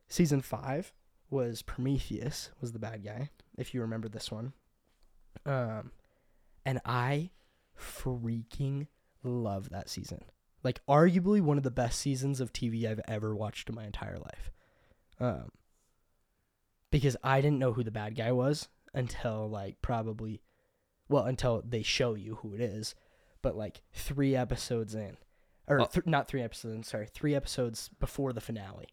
Season 0.08 0.40
five 0.40 0.92
was 1.30 1.62
Prometheus 1.62 2.50
was 2.60 2.72
the 2.72 2.78
bad 2.78 3.04
guy, 3.04 3.30
if 3.56 3.74
you 3.74 3.80
remember 3.80 4.08
this 4.08 4.30
one. 4.30 4.52
Um, 5.46 5.92
and 6.64 6.80
I 6.84 7.30
freaking 7.78 8.88
love 9.22 9.70
that 9.70 9.88
season. 9.88 10.24
Like 10.64 10.80
arguably 10.88 11.40
one 11.40 11.56
of 11.56 11.62
the 11.62 11.70
best 11.70 12.00
seasons 12.00 12.40
of 12.40 12.52
TV 12.52 12.86
I've 12.86 13.00
ever 13.06 13.34
watched 13.34 13.68
in 13.68 13.74
my 13.74 13.84
entire 13.84 14.18
life. 14.18 14.50
Um, 15.20 15.50
because 16.90 17.16
I 17.22 17.40
didn't 17.40 17.58
know 17.58 17.72
who 17.72 17.84
the 17.84 17.90
bad 17.90 18.16
guy 18.16 18.32
was 18.32 18.68
until 18.94 19.48
like 19.48 19.80
probably, 19.82 20.40
well, 21.08 21.24
until 21.24 21.62
they 21.66 21.82
show 21.82 22.14
you 22.14 22.36
who 22.36 22.54
it 22.54 22.60
is, 22.60 22.94
but 23.42 23.56
like 23.56 23.82
three 23.92 24.34
episodes 24.36 24.94
in, 24.94 25.16
or 25.66 25.80
Uh, 25.80 25.86
th- 25.86 26.06
not 26.06 26.28
three 26.28 26.42
episodes. 26.42 26.74
in, 26.74 26.82
Sorry, 26.82 27.06
three 27.06 27.34
episodes 27.34 27.88
before 28.00 28.32
the 28.32 28.40
finale, 28.40 28.88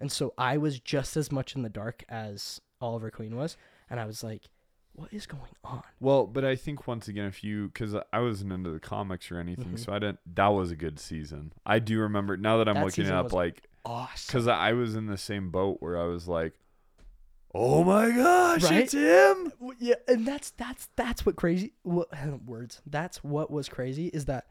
and 0.00 0.10
so 0.12 0.34
I 0.36 0.56
was 0.58 0.80
just 0.80 1.16
as 1.16 1.30
much 1.32 1.54
in 1.56 1.62
the 1.62 1.68
dark 1.68 2.04
as 2.08 2.60
Oliver 2.80 3.10
Queen 3.10 3.36
was, 3.36 3.56
and 3.88 3.98
I 4.00 4.04
was 4.04 4.22
like, 4.22 4.50
"What 4.92 5.12
is 5.12 5.26
going 5.26 5.42
on?" 5.64 5.82
Well, 6.00 6.26
but 6.26 6.44
I 6.44 6.56
think 6.56 6.86
once 6.86 7.08
again, 7.08 7.26
if 7.26 7.42
you, 7.44 7.68
because 7.68 7.94
I 8.12 8.20
wasn't 8.20 8.52
into 8.52 8.70
the 8.70 8.80
comics 8.80 9.30
or 9.30 9.38
anything, 9.38 9.74
Mhm. 9.74 9.78
so 9.78 9.92
I 9.92 9.98
didn't. 9.98 10.20
That 10.34 10.48
was 10.48 10.70
a 10.70 10.76
good 10.76 10.98
season. 10.98 11.52
I 11.64 11.78
do 11.78 12.00
remember 12.00 12.36
now 12.36 12.58
that 12.58 12.68
I'm 12.68 12.74
That 12.74 12.84
looking 12.84 13.02
it 13.04 13.06
season 13.06 13.16
up, 13.16 13.24
was 13.24 13.32
like, 13.32 13.68
Awesome. 13.84 14.26
because 14.26 14.46
I 14.48 14.72
was 14.72 14.94
in 14.96 15.06
the 15.06 15.16
same 15.16 15.50
boat 15.50 15.78
where 15.80 15.98
I 16.00 16.04
was 16.06 16.26
like, 16.28 16.58
"Oh 17.54 17.84
my 17.84 18.10
gosh, 18.10 18.62
Right? 18.64 18.82
it's 18.82 18.92
him!" 18.92 19.52
Yeah, 19.78 19.94
and 20.08 20.26
that's 20.26 20.50
that's 20.50 20.88
that's 20.96 21.24
what 21.24 21.36
crazy 21.36 21.72
what 21.82 22.08
words. 22.46 22.82
That's 22.86 23.22
what 23.24 23.50
was 23.50 23.68
crazy 23.68 24.06
is 24.08 24.24
that 24.26 24.46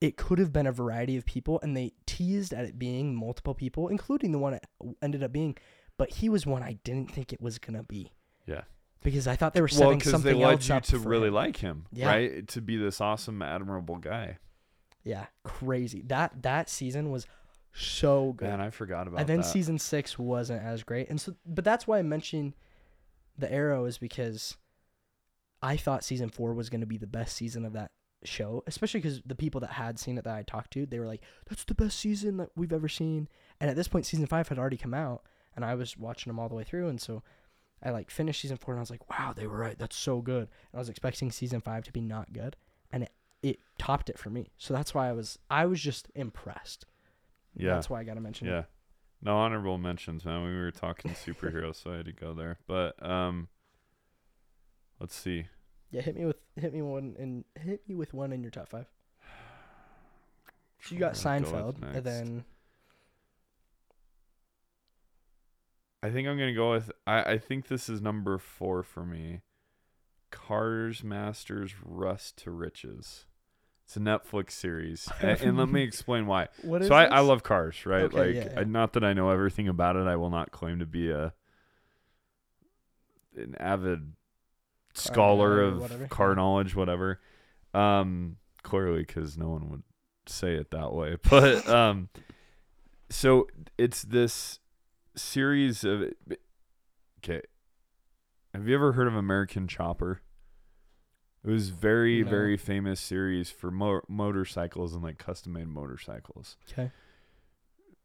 it 0.00 0.16
could 0.16 0.38
have 0.38 0.52
been 0.52 0.66
a 0.66 0.72
variety 0.72 1.16
of 1.16 1.26
people, 1.26 1.60
and 1.62 1.76
they 1.76 1.92
teased 2.06 2.52
at 2.52 2.64
it 2.64 2.78
being 2.78 3.14
multiple 3.14 3.54
people, 3.54 3.88
including 3.88 4.32
the 4.32 4.38
one 4.38 4.54
it 4.54 4.66
ended 5.02 5.22
up 5.22 5.32
being. 5.32 5.56
But 5.98 6.10
he 6.10 6.28
was 6.30 6.46
one 6.46 6.62
I 6.62 6.78
didn't 6.84 7.10
think 7.12 7.32
it 7.32 7.40
was 7.42 7.58
gonna 7.58 7.82
be. 7.82 8.12
Yeah. 8.46 8.62
Because 9.02 9.26
I 9.26 9.36
thought 9.36 9.54
they 9.54 9.60
were 9.60 9.68
well, 9.72 9.78
setting 9.78 9.98
because 9.98 10.10
something 10.12 10.38
they 10.38 10.44
led 10.44 10.52
else 10.52 10.68
you 10.68 10.74
up 10.74 10.82
to 10.84 10.98
really 10.98 11.28
him. 11.28 11.34
like 11.34 11.56
him, 11.58 11.86
Yeah. 11.92 12.06
right? 12.06 12.48
To 12.48 12.60
be 12.60 12.76
this 12.76 13.00
awesome, 13.00 13.40
admirable 13.42 13.96
guy. 13.96 14.38
Yeah, 15.04 15.26
crazy. 15.44 16.02
That 16.06 16.42
that 16.42 16.68
season 16.68 17.10
was 17.10 17.26
so 17.72 18.32
good. 18.32 18.48
Man, 18.48 18.60
I 18.60 18.70
forgot 18.70 19.06
about 19.06 19.16
that. 19.16 19.20
and 19.20 19.28
then 19.28 19.40
that. 19.40 19.46
season 19.46 19.78
six 19.78 20.18
wasn't 20.18 20.62
as 20.62 20.82
great, 20.82 21.08
and 21.08 21.20
so 21.20 21.34
but 21.46 21.64
that's 21.64 21.86
why 21.86 21.98
I 21.98 22.02
mentioned 22.02 22.54
the 23.38 23.50
Arrow 23.52 23.84
is 23.84 23.98
because 23.98 24.56
I 25.62 25.76
thought 25.76 26.04
season 26.04 26.30
four 26.30 26.52
was 26.54 26.68
going 26.70 26.80
to 26.80 26.86
be 26.86 26.98
the 26.98 27.06
best 27.06 27.36
season 27.36 27.64
of 27.64 27.72
that 27.74 27.90
show, 28.24 28.62
especially 28.66 29.00
because 29.00 29.22
the 29.24 29.34
people 29.34 29.60
that 29.62 29.70
had 29.70 29.98
seen 29.98 30.18
it 30.18 30.24
that 30.24 30.34
I 30.36 30.42
talked 30.42 30.72
to, 30.72 30.86
they 30.86 30.98
were 30.98 31.06
like, 31.06 31.22
"That's 31.48 31.64
the 31.64 31.74
best 31.74 31.98
season 31.98 32.36
that 32.38 32.50
we've 32.56 32.72
ever 32.72 32.88
seen." 32.88 33.28
And 33.60 33.70
at 33.70 33.76
this 33.76 33.88
point, 33.88 34.06
season 34.06 34.26
five 34.26 34.48
had 34.48 34.58
already 34.58 34.76
come 34.76 34.94
out, 34.94 35.22
and 35.54 35.64
I 35.64 35.74
was 35.74 35.96
watching 35.96 36.30
them 36.30 36.38
all 36.38 36.48
the 36.48 36.54
way 36.54 36.64
through, 36.64 36.88
and 36.88 37.00
so 37.00 37.22
I 37.82 37.90
like 37.90 38.10
finished 38.10 38.42
season 38.42 38.56
four, 38.58 38.74
and 38.74 38.78
I 38.80 38.82
was 38.82 38.90
like, 38.90 39.08
"Wow, 39.10 39.32
they 39.34 39.46
were 39.46 39.56
right. 39.58 39.78
That's 39.78 39.96
so 39.96 40.20
good." 40.20 40.42
And 40.42 40.74
I 40.74 40.78
was 40.78 40.88
expecting 40.88 41.30
season 41.30 41.60
five 41.60 41.84
to 41.84 41.92
be 41.92 42.00
not 42.00 42.32
good, 42.32 42.56
and 42.92 43.04
it 43.04 43.12
it 43.42 43.58
topped 43.78 44.10
it 44.10 44.18
for 44.18 44.28
me. 44.28 44.50
So 44.58 44.74
that's 44.74 44.92
why 44.94 45.08
I 45.08 45.12
was 45.12 45.38
I 45.50 45.64
was 45.66 45.80
just 45.80 46.10
impressed. 46.14 46.84
Yeah. 47.56 47.74
that's 47.74 47.90
why 47.90 48.00
I 48.00 48.04
got 48.04 48.14
to 48.14 48.20
mention 48.20 48.48
it. 48.48 48.50
Yeah. 48.50 48.62
No 49.22 49.36
honorable 49.36 49.76
mentions, 49.76 50.24
man. 50.24 50.44
We 50.44 50.56
were 50.56 50.70
talking 50.70 51.10
superheroes, 51.26 51.82
so 51.82 51.92
I 51.92 51.96
had 51.98 52.06
to 52.06 52.12
go 52.12 52.32
there. 52.32 52.58
But 52.66 52.94
um 53.04 53.48
let's 54.98 55.14
see. 55.14 55.46
Yeah, 55.90 56.02
hit 56.02 56.16
me 56.16 56.24
with 56.24 56.36
hit 56.56 56.72
me 56.72 56.82
one 56.82 57.16
and 57.18 57.44
hit 57.58 57.88
me 57.88 57.94
with 57.94 58.14
one 58.14 58.32
in 58.32 58.42
your 58.42 58.50
top 58.50 58.68
five. 58.68 58.86
So 60.82 60.94
you 60.94 61.00
got 61.00 61.16
What 61.16 61.26
am 61.26 61.32
I 61.32 61.38
gonna 61.40 61.52
go 61.52 61.72
Seinfeld, 61.72 61.96
and 61.96 62.04
then 62.04 62.44
I 66.02 66.10
think 66.10 66.26
I'm 66.26 66.38
gonna 66.38 66.54
go 66.54 66.72
with 66.72 66.90
I, 67.06 67.32
I 67.32 67.38
think 67.38 67.68
this 67.68 67.88
is 67.88 68.00
number 68.00 68.38
four 68.38 68.82
for 68.82 69.04
me. 69.04 69.42
Cars 70.30 71.02
Masters 71.04 71.74
Rust 71.84 72.38
to 72.38 72.50
Riches. 72.50 73.26
It's 73.90 73.96
a 73.96 74.00
Netflix 74.00 74.52
series. 74.52 75.08
and, 75.20 75.40
and 75.40 75.58
let 75.58 75.68
me 75.68 75.82
explain 75.82 76.28
why. 76.28 76.46
what 76.62 76.80
is 76.80 76.86
so 76.86 76.94
I, 76.94 77.06
I 77.06 77.20
love 77.20 77.42
cars, 77.42 77.84
right? 77.84 78.04
Okay, 78.04 78.18
like 78.18 78.34
yeah, 78.36 78.52
yeah. 78.52 78.60
I, 78.60 78.62
not 78.62 78.92
that 78.92 79.02
I 79.02 79.14
know 79.14 79.30
everything 79.30 79.66
about 79.66 79.96
it. 79.96 80.06
I 80.06 80.14
will 80.14 80.30
not 80.30 80.52
claim 80.52 80.78
to 80.78 80.86
be 80.86 81.10
a 81.10 81.32
an 83.36 83.56
avid 83.58 84.12
scholar 84.94 85.60
of 85.60 85.80
whatever, 85.80 86.06
car 86.06 86.36
knowledge, 86.36 86.76
whatever. 86.76 87.20
Um, 87.74 88.36
clearly, 88.62 89.00
because 89.00 89.36
no 89.36 89.48
one 89.48 89.68
would 89.70 89.82
say 90.24 90.54
it 90.54 90.70
that 90.70 90.92
way. 90.92 91.16
But 91.28 91.68
um, 91.68 92.10
so 93.08 93.48
it's 93.76 94.02
this 94.02 94.60
series 95.16 95.82
of 95.82 96.04
okay. 97.18 97.42
Have 98.54 98.68
you 98.68 98.74
ever 98.76 98.92
heard 98.92 99.08
of 99.08 99.16
American 99.16 99.66
Chopper? 99.66 100.22
It 101.44 101.48
was 101.50 101.70
very, 101.70 102.22
very 102.22 102.56
famous 102.58 103.00
series 103.00 103.50
for 103.50 103.70
mo- 103.70 104.02
motorcycles 104.08 104.92
and 104.94 105.02
like 105.02 105.18
custom 105.18 105.54
made 105.54 105.68
motorcycles 105.68 106.56
Okay. 106.70 106.90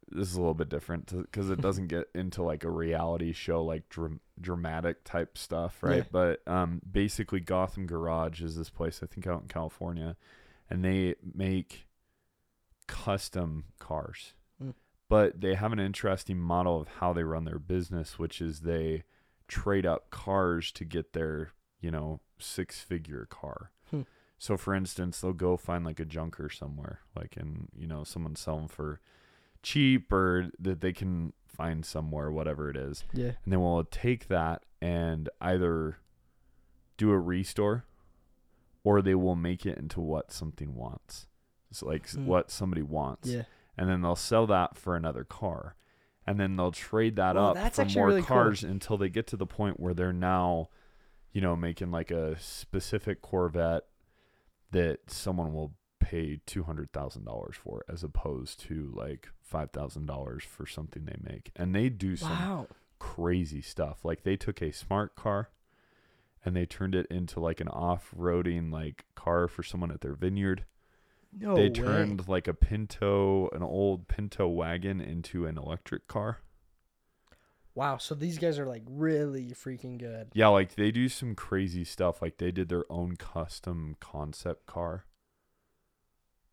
this 0.10 0.30
is 0.30 0.36
a 0.36 0.40
little 0.40 0.54
bit 0.54 0.70
different 0.70 1.08
because 1.08 1.50
it 1.50 1.60
doesn't 1.60 1.88
get 1.88 2.08
into 2.16 2.44
like 2.44 2.64
a 2.64 2.70
reality 2.70 3.34
show 3.34 3.64
like 3.64 3.90
dram- 3.90 4.22
dramatic 4.40 5.04
type 5.04 5.38
stuff 5.38 5.82
right 5.84 5.98
Yeah. 5.98 6.04
but 6.12 6.48
um 6.48 6.82
basically 6.90 7.40
gotham 7.42 7.86
garage 7.88 8.42
is 8.42 8.56
this 8.56 8.70
place 8.70 9.02
i 9.04 9.06
think 9.08 9.26
out 9.28 9.42
in 9.42 9.48
california 9.48 10.16
and 10.70 10.86
they 10.86 11.16
make 11.34 11.88
custom 12.88 13.66
cars 13.80 14.34
Mm. 14.64 14.74
but 15.10 15.42
they 15.42 15.56
have 15.56 15.74
an 15.74 15.80
interesting 15.80 16.40
model 16.40 16.80
of 16.80 16.88
how 17.00 17.12
they 17.12 17.24
run 17.24 17.44
their 17.46 17.60
business 17.60 18.18
which 18.18 18.42
is 18.42 18.62
they 18.62 19.04
trade 19.50 19.86
up 19.86 20.10
cars 20.12 20.72
to 20.72 20.86
get 20.86 21.12
their 21.14 21.52
you 21.86 21.92
know 21.92 22.20
six 22.40 22.80
figure 22.82 23.26
car 23.30 23.72
Hmm. 23.92 24.02
so 24.46 24.58
for 24.58 24.74
instance 24.74 25.22
they'll 25.22 25.34
go 25.48 25.56
find 25.58 25.86
like 25.86 26.00
a 26.00 26.06
junker 26.06 26.50
somewhere 26.50 26.98
like 27.16 27.34
and 27.38 27.68
you 27.82 27.88
know 27.88 28.04
someone 28.04 28.36
sell 28.36 28.58
them 28.58 28.68
for 28.68 29.00
cheap 29.62 30.12
or 30.12 30.50
that 30.60 30.82
they 30.82 30.94
can 30.94 31.34
find 31.48 31.84
somewhere, 31.86 32.30
whatever 32.32 32.70
it 32.70 32.76
is. 32.78 33.04
Yeah. 33.14 33.32
And 33.44 33.52
then 33.52 33.62
we'll 33.62 33.84
take 33.86 34.28
that 34.28 34.64
and 34.82 35.28
either 35.42 35.98
do 36.98 37.10
a 37.12 37.18
restore 37.18 37.86
or 38.84 39.02
they 39.02 39.16
will 39.16 39.36
make 39.36 39.66
it 39.66 39.78
into 39.80 40.00
what 40.02 40.32
something 40.32 40.76
wants. 40.76 41.26
It's 41.72 41.82
like 41.82 42.04
s 42.04 42.14
Hmm. 42.14 42.26
what 42.28 42.52
somebody 42.52 42.84
wants. 42.84 43.28
Yeah. 43.30 43.44
And 43.78 43.90
then 43.90 44.02
they'll 44.02 44.16
sell 44.16 44.46
that 44.48 44.78
for 44.78 44.96
another 44.96 45.24
car. 45.24 45.76
And 46.28 46.40
then 46.40 46.56
they'll 46.58 46.72
trade 46.72 47.16
that 47.16 47.36
Oh, 47.38 47.54
up 47.56 47.74
for 47.74 47.86
more 47.96 48.08
really 48.08 48.22
cool. 48.22 48.28
cars 48.38 48.64
until 48.64 48.98
they 48.98 49.10
get 49.10 49.26
to 49.28 49.38
the 49.38 49.48
point 49.48 49.80
where 49.80 49.94
they're 49.96 50.14
now, 50.14 50.70
you 51.36 51.42
know, 51.42 51.54
making 51.56 51.92
like 51.92 52.12
a 52.12 52.40
specific 52.40 53.22
Corvette 53.22 53.84
that 54.72 55.12
someone 55.12 55.54
will 55.54 55.74
pay 56.00 56.40
two 56.46 56.64
hundred 56.64 56.94
thousand 56.94 57.26
dollars 57.26 57.58
for, 57.58 57.84
as 57.90 58.04
opposed 58.04 58.60
to 58.62 58.90
like 58.96 59.28
five 59.42 59.72
thousand 59.72 60.06
dollars 60.06 60.46
for 60.46 60.66
something 60.66 61.04
they 61.04 61.18
make. 61.22 61.52
And 61.58 61.76
they 61.76 61.90
do 61.90 62.16
some 62.16 62.30
Wow. 62.38 62.68
crazy 63.00 63.62
stuff. 63.62 64.06
Like 64.06 64.24
they 64.24 64.38
took 64.38 64.62
a 64.62 64.72
smart 64.72 65.16
car 65.18 65.50
and 66.46 66.56
they 66.56 66.66
turned 66.66 66.96
it 66.96 67.06
into 67.12 67.42
like 67.42 67.60
an 67.60 67.68
off-roading 67.68 68.72
like 68.72 69.04
car 69.16 69.50
for 69.50 69.62
someone 69.62 69.92
at 69.92 70.00
their 70.00 70.14
vineyard. 70.16 70.64
No 71.38 71.56
they 71.56 71.64
way. 71.64 71.70
turned 71.70 72.30
like 72.30 72.48
a 72.48 72.54
Pinto, 72.54 73.50
an 73.52 73.62
old 73.62 74.08
Pinto 74.08 74.48
wagon 74.48 75.02
into 75.02 75.46
an 75.48 75.58
electric 75.58 76.08
car. 76.08 76.40
Wow. 77.76 77.98
So 77.98 78.16
these 78.16 78.38
guys 78.40 78.58
are 78.58 78.66
like 78.66 78.84
really 78.88 79.48
freaking 79.48 79.98
good. 79.98 80.30
Yeah, 80.34 80.48
like 80.48 80.76
they 80.76 80.92
do 80.92 81.10
some 81.10 81.36
crazy 81.36 81.84
stuff. 81.84 82.22
Like 82.22 82.38
they 82.38 82.52
did 82.52 82.70
their 82.70 82.86
own 82.90 83.18
custom 83.18 83.98
concept 84.00 84.66
car. 84.66 85.06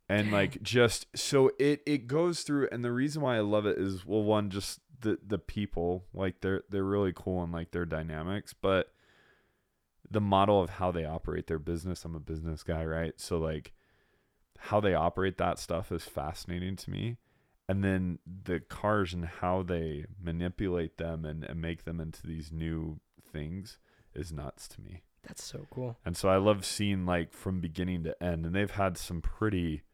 And 0.08 0.26
Dang. 0.26 0.32
like 0.32 0.62
just 0.62 1.06
so 1.16 1.52
it 1.58 1.80
it 1.86 2.06
goes 2.08 2.42
through 2.42 2.68
and 2.72 2.84
the 2.84 2.92
reason 2.92 3.22
why 3.22 3.36
I 3.36 3.40
love 3.40 3.66
it 3.66 3.78
is 3.78 4.04
well 4.04 4.22
one 4.22 4.50
just 4.50 4.80
the 5.00 5.18
the 5.24 5.38
people 5.38 6.04
like 6.12 6.40
they're 6.40 6.64
they're 6.68 6.84
really 6.84 7.12
cool 7.14 7.42
and 7.42 7.52
like 7.52 7.70
their 7.70 7.86
dynamics, 7.86 8.52
but 8.52 8.92
the 10.10 10.20
model 10.20 10.60
of 10.60 10.70
how 10.70 10.90
they 10.90 11.04
operate 11.04 11.46
their 11.46 11.58
business, 11.60 12.04
I'm 12.04 12.14
a 12.16 12.20
business 12.20 12.62
guy, 12.62 12.84
right? 12.84 13.14
So 13.16 13.38
like 13.38 13.72
how 14.58 14.80
they 14.80 14.94
operate 14.94 15.38
that 15.38 15.58
stuff 15.58 15.90
is 15.92 16.04
fascinating 16.04 16.76
to 16.76 16.90
me. 16.90 17.16
And 17.72 17.82
then 17.82 18.18
the 18.44 18.60
cars 18.60 19.14
and 19.14 19.24
how 19.24 19.62
they 19.62 20.04
manipulate 20.22 20.98
them 20.98 21.24
and, 21.24 21.42
and 21.42 21.58
make 21.60 21.84
them 21.84 22.00
into 22.00 22.26
these 22.26 22.52
new 22.52 23.00
things 23.32 23.78
is 24.14 24.30
nuts 24.30 24.68
to 24.68 24.82
me. 24.82 25.02
That's 25.26 25.42
so 25.42 25.66
cool. 25.70 25.96
And 26.04 26.14
so 26.14 26.28
I 26.28 26.36
love 26.36 26.66
seeing 26.66 27.06
like 27.06 27.32
from 27.32 27.60
beginning 27.60 28.04
to 28.04 28.22
end. 28.22 28.44
And 28.44 28.54
they've 28.54 28.70
had 28.70 28.98
some 28.98 29.22
pretty 29.22 29.84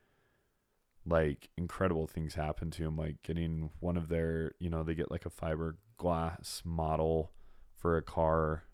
like 1.07 1.51
incredible 1.57 2.07
things 2.09 2.35
happen 2.35 2.71
to 2.73 2.83
them, 2.83 2.97
like 2.97 3.23
getting 3.23 3.71
one 3.79 3.97
of 3.97 4.09
their, 4.09 4.53
you 4.59 4.69
know, 4.71 4.83
they 4.83 4.95
get 4.97 5.11
like 5.11 5.25
a 5.25 5.31
fiberglass 5.31 6.64
model 6.64 7.31
for 7.77 7.97
a 7.97 8.03
car 8.03 8.64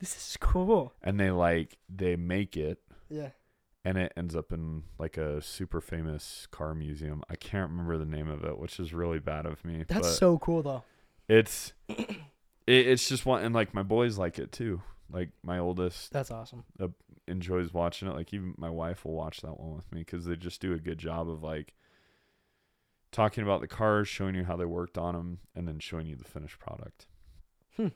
This 0.00 0.16
is 0.16 0.36
cool. 0.40 0.94
and 1.02 1.20
they 1.20 1.30
like 1.30 1.76
they 1.94 2.16
make 2.16 2.56
it 2.56 2.80
Yeah. 3.10 3.30
And 3.84 3.98
it 3.98 4.12
ends 4.16 4.34
up 4.34 4.52
in 4.52 4.84
like 4.98 5.16
a 5.16 5.42
super 5.42 5.80
famous 5.80 6.46
car 6.50 6.74
museum. 6.74 7.22
I 7.28 7.36
can't 7.36 7.70
remember 7.70 7.98
the 7.98 8.06
name 8.06 8.28
of 8.28 8.44
it, 8.44 8.58
which 8.58 8.80
is 8.80 8.94
really 8.94 9.18
bad 9.18 9.46
of 9.46 9.64
me. 9.64 9.84
That's 9.86 10.16
so 10.16 10.38
cool 10.38 10.62
though. 10.62 10.84
it's 11.28 11.72
it, 11.88 12.16
it's 12.66 13.08
just 13.08 13.26
one 13.26 13.44
and 13.44 13.54
like 13.54 13.74
my 13.74 13.82
boys 13.82 14.16
like 14.18 14.38
it 14.38 14.52
too. 14.52 14.82
Like 15.10 15.30
my 15.42 15.58
oldest 15.58 16.12
That's 16.12 16.30
awesome. 16.30 16.64
enjoys 17.28 17.74
watching 17.74 18.08
it. 18.08 18.14
Like 18.14 18.32
even 18.32 18.54
my 18.56 18.70
wife 18.70 19.04
will 19.04 19.14
watch 19.14 19.42
that 19.42 19.60
one 19.60 19.76
with 19.76 19.92
me 19.92 20.00
because 20.00 20.24
they 20.24 20.36
just 20.36 20.60
do 20.60 20.72
a 20.72 20.78
good 20.78 20.98
job 20.98 21.28
of 21.28 21.42
like 21.42 21.74
talking 23.12 23.44
about 23.44 23.60
the 23.60 23.68
cars, 23.68 24.08
showing 24.08 24.34
you 24.34 24.44
how 24.44 24.56
they 24.56 24.64
worked 24.64 24.98
on 24.98 25.14
them, 25.14 25.38
and 25.54 25.68
then 25.68 25.78
showing 25.78 26.06
you 26.06 26.16
the 26.16 26.24
finished 26.24 26.58
product. 26.58 27.06
Hmm. 27.76 27.88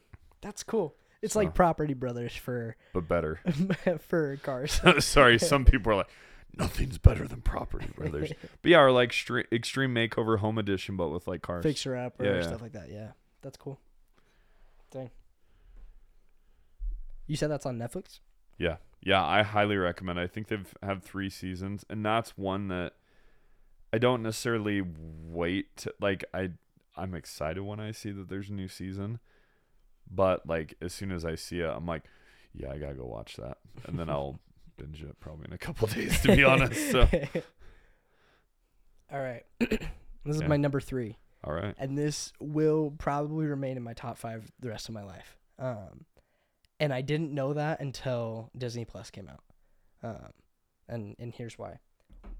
That's 0.42 0.62
cool. 0.62 0.94
It's 1.23 1.35
So- 1.35 1.41
like 1.41 1.55
Property 1.55 1.95
Brothers 1.95 2.35
for 2.37 2.77
But 2.93 3.09
better. 3.09 3.41
for 4.09 4.37
cars. 4.39 4.81
Sorry, 5.05 5.39
some 5.41 5.65
people 5.65 5.93
are 5.93 5.97
like, 5.97 6.11
nothing's 6.57 6.99
better 6.99 7.27
than 7.27 7.41
Property 7.41 7.89
Brothers. 7.97 8.33
But 8.63 8.71
yeah, 8.71 8.81
or 8.81 8.93
like 8.93 9.11
stre- 9.11 9.51
Extreme 9.53 9.95
Makeover 9.95 10.39
Home 10.39 10.59
Edition, 10.59 10.97
but 10.97 11.09
with 11.09 11.27
like 11.27 11.43
cars. 11.43 11.63
Fixer 11.65 11.97
up 11.97 12.21
or 12.21 12.25
Yeah, 12.25 12.35
yeah. 12.37 12.43
stuff 12.43 12.63
like 12.63 12.73
that. 12.73 12.91
Yeah. 12.91 13.09
That's 13.43 13.57
cool. 13.57 13.81
Dang. 14.91 15.11
You 17.27 17.37
said 17.37 17.51
that's 17.51 17.67
on 17.67 17.79
Netflix? 17.79 18.21
Yeah, 18.59 18.77
yeah, 19.03 19.25
I 19.25 19.43
highly 19.43 19.77
recommend. 19.77 20.19
I 20.19 20.27
think 20.27 20.49
they've 20.49 20.75
have 20.83 21.03
three 21.03 21.31
seasons, 21.31 21.85
and 21.91 22.05
that's 22.05 22.37
one 22.39 22.69
that 22.69 22.95
I 23.93 23.99
don't 23.99 24.23
necessarily 24.23 24.83
wait. 24.83 25.77
To, 25.79 25.95
like 26.01 26.25
I, 26.33 26.51
I'm 26.97 27.15
excited 27.15 27.63
when 27.63 27.81
I 27.81 27.93
see 27.93 28.11
that 28.13 28.29
there's 28.29 28.49
a 28.49 28.55
new 28.55 28.67
season, 28.67 29.21
but 30.11 30.47
like 30.47 30.75
as 30.81 30.92
soon 30.92 31.12
as 31.12 31.25
I 31.25 31.35
see 31.35 31.61
it, 31.61 31.68
I'm 31.68 31.87
like, 31.87 32.03
yeah, 32.55 32.71
I 32.73 32.79
gotta 32.79 32.94
go 32.94 33.07
watch 33.07 33.37
that, 33.37 33.59
and 33.87 33.99
then 33.99 34.09
I'll 34.11 34.38
binge 34.77 35.03
it 35.03 35.18
probably 35.21 35.47
in 35.49 35.53
a 35.53 35.59
couple 35.59 35.88
days, 35.88 36.21
to 36.23 36.37
be 36.37 36.44
honest. 36.44 36.90
So, 36.92 37.09
All 39.12 39.21
right. 39.21 39.44
this 39.61 40.37
is 40.37 40.42
Yeah. 40.42 40.49
my 40.49 40.57
number 40.57 40.81
three. 40.81 41.16
all 41.44 41.53
right, 41.53 41.75
and 41.79 41.97
this 41.97 42.33
will 42.40 42.92
probably 42.99 43.47
remain 43.47 43.77
in 43.77 43.83
my 43.83 43.94
top 43.94 44.18
five 44.18 44.51
the 44.61 44.68
rest 44.68 44.88
of 44.88 44.94
my 44.94 45.05
life. 45.05 45.37
Um, 45.59 46.05
and 46.81 46.92
I 46.92 47.01
didn't 47.01 47.33
know 47.33 47.55
that 47.55 47.81
until 47.81 48.51
Disney 48.57 48.85
Plus 48.85 49.11
came 49.11 49.29
out. 49.29 49.42
Um, 50.03 50.31
and 50.88 51.16
and 51.18 51.33
here's 51.35 51.59
why: 51.59 51.79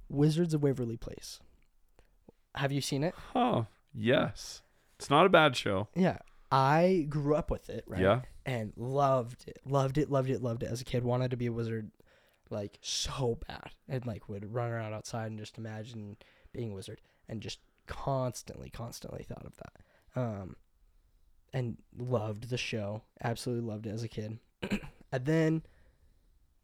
Wizards 0.09 0.53
of 0.55 0.63
Waverly 0.63 0.97
Place. 0.97 1.41
Have 2.57 2.73
you 2.73 2.81
seen 2.81 3.05
it? 3.05 3.15
Oh, 3.37 3.67
yes. 3.95 4.63
It's 4.99 5.11
not 5.11 5.27
a 5.27 5.29
bad 5.29 5.55
show. 5.57 5.87
Yeah, 5.95 6.19
I 6.51 7.07
grew 7.09 7.35
up 7.35 7.51
with 7.51 7.69
it, 7.69 7.85
right? 7.87 8.01
Yeah. 8.01 8.21
and 8.47 8.73
loved 8.77 9.45
it, 9.47 9.61
loved 9.67 9.99
it, 9.99 10.11
loved 10.11 10.31
it, 10.31 10.43
loved 10.43 10.63
it 10.63 10.71
as 10.71 10.81
a 10.81 10.85
kid. 10.85 11.05
Wanted 11.05 11.31
to 11.33 11.37
be 11.37 11.47
a 11.47 11.53
wizard, 11.53 11.91
like 12.51 12.79
so 12.81 13.39
bad, 13.47 13.73
and 13.89 14.07
like 14.07 14.29
would 14.29 14.53
run 14.55 14.71
around 14.71 14.95
outside 14.95 15.27
and 15.31 15.39
just 15.39 15.59
imagine 15.59 16.17
being 16.53 16.73
a 16.73 16.75
wizard, 16.75 17.01
and 17.29 17.41
just 17.43 17.59
constantly, 17.87 18.71
constantly 18.71 19.25
thought 19.25 19.45
of 19.45 19.53
that. 19.57 20.21
Um, 20.21 20.57
and 21.53 21.77
loved 21.97 22.49
the 22.51 22.59
show, 22.59 23.03
absolutely 23.23 23.69
loved 23.69 23.87
it 23.87 23.91
as 23.91 24.03
a 24.03 24.09
kid. 24.09 24.39
and 25.13 25.25
then, 25.25 25.63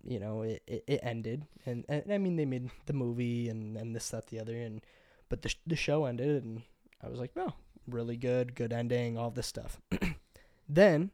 you 0.03 0.19
know, 0.19 0.43
it, 0.43 0.63
it, 0.67 0.85
it 0.87 1.01
ended, 1.03 1.45
and, 1.67 1.85
and 1.89 2.13
I 2.13 2.19
mean 2.19 2.37
they 2.37 2.45
made 2.47 2.71
the 2.87 2.93
movie 2.93 3.49
and 3.49 3.77
and 3.77 3.95
this 3.95 4.09
that 4.11 4.29
the 4.29 4.41
other, 4.41 4.57
and 4.57 4.81
but 5.29 5.43
the 5.43 5.51
sh- 5.51 5.57
the 5.67 5.77
show 5.77 6.07
ended, 6.07 6.45
and 6.45 6.63
I 7.03 7.09
was 7.09 7.19
like, 7.19 7.35
no, 7.37 7.55
really 7.89 8.17
good, 8.17 8.55
good 8.55 8.73
ending, 8.73 9.17
all 9.19 9.31
this 9.31 9.47
stuff. 9.47 9.81
then, 10.69 11.11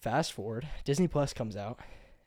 fast 0.00 0.32
forward, 0.32 0.68
Disney 0.84 1.08
Plus 1.08 1.32
comes 1.32 1.56
out, 1.56 1.80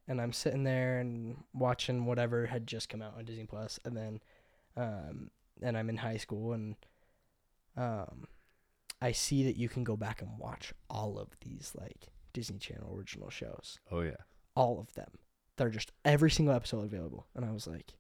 and 0.07 0.21
I'm 0.21 0.33
sitting 0.33 0.63
there 0.63 0.99
and 0.99 1.37
watching 1.53 2.05
whatever 2.05 2.45
had 2.47 2.67
just 2.67 2.89
come 2.89 3.01
out 3.01 3.15
on 3.17 3.25
Disney 3.25 3.45
Plus, 3.45 3.79
and 3.85 3.95
then, 3.95 4.19
um, 4.77 5.29
and 5.61 5.77
I'm 5.77 5.89
in 5.89 5.97
high 5.97 6.17
school, 6.17 6.53
and 6.53 6.75
um, 7.77 8.27
I 9.01 9.11
see 9.11 9.43
that 9.45 9.57
you 9.57 9.69
can 9.69 9.83
go 9.83 9.95
back 9.95 10.21
and 10.21 10.37
watch 10.37 10.73
all 10.89 11.17
of 11.17 11.29
these 11.41 11.73
like 11.79 12.07
Disney 12.33 12.57
Channel 12.59 12.95
original 12.95 13.29
shows, 13.29 13.79
Oh 13.91 14.01
yeah. 14.01 14.17
all 14.55 14.79
of 14.79 14.93
them. 14.93 15.09
They're 15.57 15.69
just 15.69 15.91
every 16.03 16.31
single 16.31 16.55
episode 16.55 16.83
available, 16.85 17.27
and 17.35 17.45
I 17.45 17.51
was 17.51 17.67
like. 17.67 17.93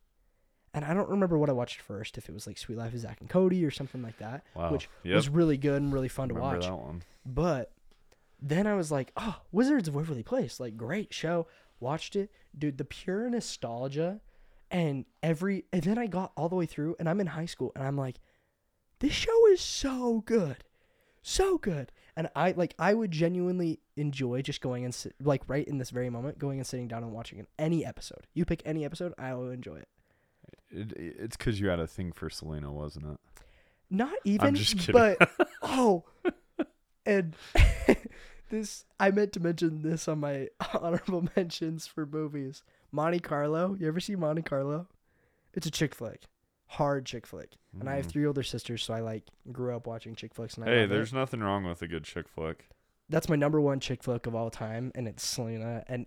And 0.73 0.83
I 0.83 0.93
don't 0.93 1.09
remember 1.09 1.37
what 1.37 1.49
I 1.49 1.53
watched 1.53 1.81
first, 1.81 2.17
if 2.17 2.27
it 2.27 2.33
was 2.33 2.47
like 2.47 2.57
Suite 2.57 2.77
Life 2.77 2.93
of 2.93 2.99
Zack 2.99 3.21
and 3.21 3.29
Cody 3.29 3.63
or 3.63 3.69
something 3.71 4.01
like 4.01 4.17
that 4.17 4.43
Wow. 4.55 4.71
Which 4.71 4.89
yep. 5.03 5.15
was 5.15 5.29
really 5.29 5.57
good 5.57 5.81
and 5.81 5.93
really 5.93 6.07
fun 6.07 6.29
to 6.29 6.33
Remember 6.33 6.57
watch. 6.57 6.65
that 6.65 6.75
one. 6.75 7.03
But 7.25 7.71
then 8.41 8.65
I 8.67 8.73
was 8.73 8.91
like, 8.91 9.11
oh, 9.15 9.39
Wizards 9.51 9.87
of 9.87 9.95
Waverly 9.95 10.23
Place, 10.23 10.59
like 10.59 10.75
great 10.75 11.13
show. 11.13 11.47
Watched 11.79 12.15
it, 12.15 12.31
dude. 12.57 12.77
The 12.77 12.85
pure 12.85 13.29
nostalgia, 13.29 14.21
and 14.71 15.05
every, 15.21 15.65
and 15.71 15.83
then 15.83 15.97
I 15.97 16.07
got 16.07 16.31
all 16.35 16.49
the 16.49 16.55
way 16.55 16.65
through, 16.65 16.95
and 16.99 17.09
I'm 17.09 17.19
in 17.21 17.27
high 17.27 17.45
school, 17.45 17.71
and 17.75 17.85
I'm 17.85 17.97
like, 17.97 18.19
this 18.99 19.13
show 19.13 19.47
is 19.47 19.61
so 19.61 20.23
good, 20.25 20.63
so 21.21 21.57
good. 21.57 21.91
And 22.15 22.29
I 22.35 22.51
like, 22.51 22.73
I 22.79 22.93
would 22.93 23.11
genuinely 23.11 23.79
enjoy 23.97 24.41
just 24.41 24.61
going 24.61 24.85
and 24.85 24.93
sit, 24.93 25.13
like 25.21 25.41
right 25.47 25.67
in 25.67 25.77
this 25.77 25.89
very 25.89 26.09
moment, 26.09 26.39
going 26.39 26.59
and 26.59 26.65
sitting 26.65 26.87
down 26.87 27.03
and 27.03 27.11
watching 27.11 27.39
an, 27.39 27.47
any 27.59 27.85
episode. 27.85 28.27
You 28.33 28.45
pick 28.45 28.61
any 28.65 28.85
episode, 28.85 29.13
I 29.17 29.33
will 29.33 29.49
enjoy 29.49 29.77
it. 29.77 29.89
It, 30.73 30.91
it's 30.97 31.37
because 31.37 31.59
you 31.59 31.67
had 31.69 31.79
a 31.79 31.87
thing 31.87 32.11
for 32.11 32.29
Selena, 32.29 32.71
wasn't 32.71 33.05
it? 33.05 33.19
Not 33.89 34.13
even, 34.25 34.47
I'm 34.49 34.55
just 34.55 34.77
kidding. 34.77 34.93
but 34.93 35.31
oh, 35.61 36.03
and 37.05 37.35
this 38.49 38.85
I 38.99 39.11
meant 39.11 39.33
to 39.33 39.39
mention 39.39 39.81
this 39.83 40.07
on 40.07 40.19
my 40.19 40.49
honorable 40.81 41.27
mentions 41.35 41.85
for 41.87 42.05
movies. 42.05 42.63
Monte 42.91 43.19
Carlo. 43.19 43.75
You 43.79 43.87
ever 43.87 43.99
see 43.99 44.15
Monte 44.15 44.41
Carlo? 44.43 44.87
It's 45.53 45.67
a 45.67 45.71
chick 45.71 45.93
flick, 45.93 46.23
hard 46.67 47.05
chick 47.05 47.25
flick. 47.27 47.51
And 47.79 47.89
I 47.89 47.95
have 47.97 48.05
Mm. 48.07 48.11
three 48.11 48.25
older 48.25 48.43
sisters, 48.43 48.83
so 48.83 48.93
I 48.93 48.99
like 49.01 49.23
grew 49.51 49.75
up 49.75 49.85
watching 49.87 50.15
chick 50.15 50.33
flicks. 50.33 50.55
And 50.55 50.63
I 50.65 50.67
Hey, 50.67 50.81
love 50.81 50.85
it. 50.85 50.89
there's 50.89 51.13
nothing 51.13 51.41
wrong 51.41 51.65
with 51.65 51.81
a 51.81 51.87
good 51.87 52.03
chick 52.03 52.27
flick. 52.27 52.69
that's 53.09 53.27
my 53.29 53.35
number 53.35 53.59
one 53.61 53.79
chick 53.79 54.01
flick 54.01 54.25
of 54.25 54.33
all 54.33 54.49
time, 54.49 54.91
and 54.95 55.07
it's 55.07 55.23
Selena. 55.25 55.83
And 55.87 56.05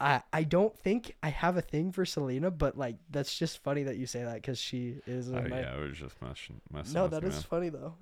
I 0.00 0.22
I 0.32 0.44
don't 0.44 0.76
think 0.78 1.16
I 1.22 1.28
have 1.30 1.56
a 1.56 1.60
thing 1.62 1.92
for 1.92 2.04
Selena, 2.04 2.50
but 2.50 2.76
like 2.78 2.96
that's 3.10 3.36
just 3.36 3.58
funny 3.62 3.82
that 3.84 3.96
you 3.96 4.06
say 4.06 4.22
that 4.22 4.34
because 4.36 4.58
she 4.60 4.96
is. 5.06 5.28
Oh 5.30 5.42
my, 5.42 5.60
yeah, 5.60 5.74
I 5.74 5.78
was 5.80 5.96
just 5.98 6.20
messing. 6.22 6.60
messing 6.72 6.94
No, 6.94 7.08
that 7.08 7.22
you, 7.22 7.28
is 7.28 7.34
man. 7.34 7.42
funny 7.42 7.68
though. 7.68 7.94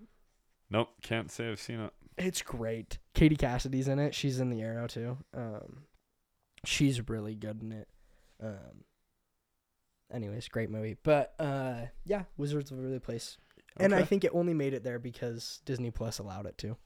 Nope, 0.71 0.89
can't 1.03 1.31
say 1.31 1.51
I've 1.51 1.61
seen 1.61 1.81
it. 1.81 1.93
It's 2.19 2.43
great. 2.43 2.99
Katie 3.15 3.37
Cassidy's 3.37 3.89
in 3.89 3.99
it. 3.99 4.15
She's 4.15 4.41
in 4.41 4.51
the 4.51 4.63
Arrow 4.63 4.87
too. 4.87 5.19
Um, 5.35 5.85
she's 6.65 7.09
really 7.09 7.35
good 7.35 7.63
in 7.63 7.73
it. 7.73 7.89
Um, 8.43 8.85
anyways, 10.13 10.49
great 10.49 10.71
movie. 10.71 10.97
But 11.03 11.35
uh, 11.39 11.87
yeah, 12.05 12.25
Wizards 12.37 12.71
of 12.71 12.79
Waverly 12.79 12.99
Place, 12.99 13.37
and 13.79 13.95
I 13.95 14.03
think 14.03 14.25
it 14.25 14.31
only 14.35 14.55
made 14.55 14.75
it 14.75 14.83
there 14.85 14.99
because 14.99 15.61
Disney 15.65 15.91
Plus 15.91 16.19
allowed 16.19 16.47
it 16.47 16.59
to. 16.59 16.77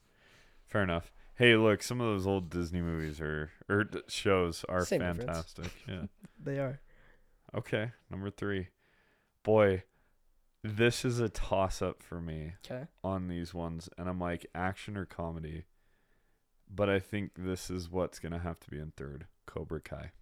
Fair 0.66 0.82
enough. 0.82 1.12
Hey, 1.40 1.56
look, 1.56 1.82
some 1.82 2.02
of 2.02 2.06
those 2.06 2.26
old 2.26 2.50
Disney 2.50 2.82
movies 2.82 3.18
are 3.18 3.50
or 3.66 3.84
d- 3.84 4.02
shows 4.08 4.62
are 4.68 4.84
Same 4.84 5.00
difference. 5.00 5.24
fantastic. 5.24 5.72
Yeah. 5.88 6.02
They 6.38 6.58
are. 6.58 6.80
Okay, 7.54 7.92
number 8.10 8.28
three. 8.28 8.68
Boy, 9.42 9.84
this 10.62 11.02
is 11.02 11.18
a 11.18 11.30
toss 11.30 11.80
up 11.80 12.02
for 12.02 12.20
me 12.20 12.52
on 13.02 13.28
these 13.28 13.54
ones, 13.54 13.88
and 13.96 14.06
I'm 14.06 14.20
like 14.20 14.44
action 14.54 14.98
or 14.98 15.06
comedy. 15.06 15.64
But 16.68 16.90
I 16.90 16.98
think 16.98 17.32
this 17.38 17.70
is 17.70 17.90
what's 17.90 18.18
gonna 18.18 18.38
have 18.40 18.60
to 18.60 18.70
be 18.70 18.78
in 18.78 18.92
third. 18.94 19.26
Cobra 19.46 19.80
Kai. 19.80 20.12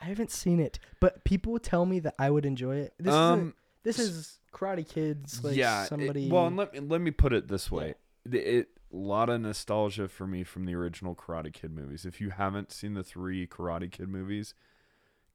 I 0.00 0.04
haven't 0.04 0.30
seen 0.30 0.60
it, 0.60 0.78
but 1.00 1.24
people 1.24 1.58
tell 1.58 1.86
me 1.86 1.98
that 1.98 2.14
I 2.20 2.30
would 2.30 2.46
enjoy 2.46 2.76
it. 2.76 2.94
This 2.98 3.08
is 3.12 3.18
um, 3.18 3.54
this 3.82 3.98
is 3.98 4.38
Karate 4.52 4.88
Kids. 4.88 5.42
Like 5.42 5.56
yeah. 5.56 5.82
it- 5.82 5.88
somebody. 5.88 6.30
well, 6.30 6.46
and 6.46 6.56
let 6.56 6.72
me 6.72 6.78
let 6.78 7.00
me 7.00 7.10
put 7.10 7.32
it 7.32 7.48
this 7.48 7.68
way. 7.68 7.96
It, 8.24 8.34
it 8.36 8.68
a 8.92 8.96
lot 8.96 9.28
of 9.28 9.40
nostalgia 9.40 10.08
for 10.08 10.26
me 10.26 10.44
from 10.44 10.64
the 10.64 10.74
original 10.74 11.14
Karate 11.14 11.52
Kid 11.52 11.72
movies. 11.72 12.04
If 12.04 12.20
you 12.20 12.30
haven't 12.30 12.72
seen 12.72 12.94
the 12.94 13.02
three 13.02 13.46
Karate 13.46 13.90
Kid 13.90 14.08
movies, 14.08 14.54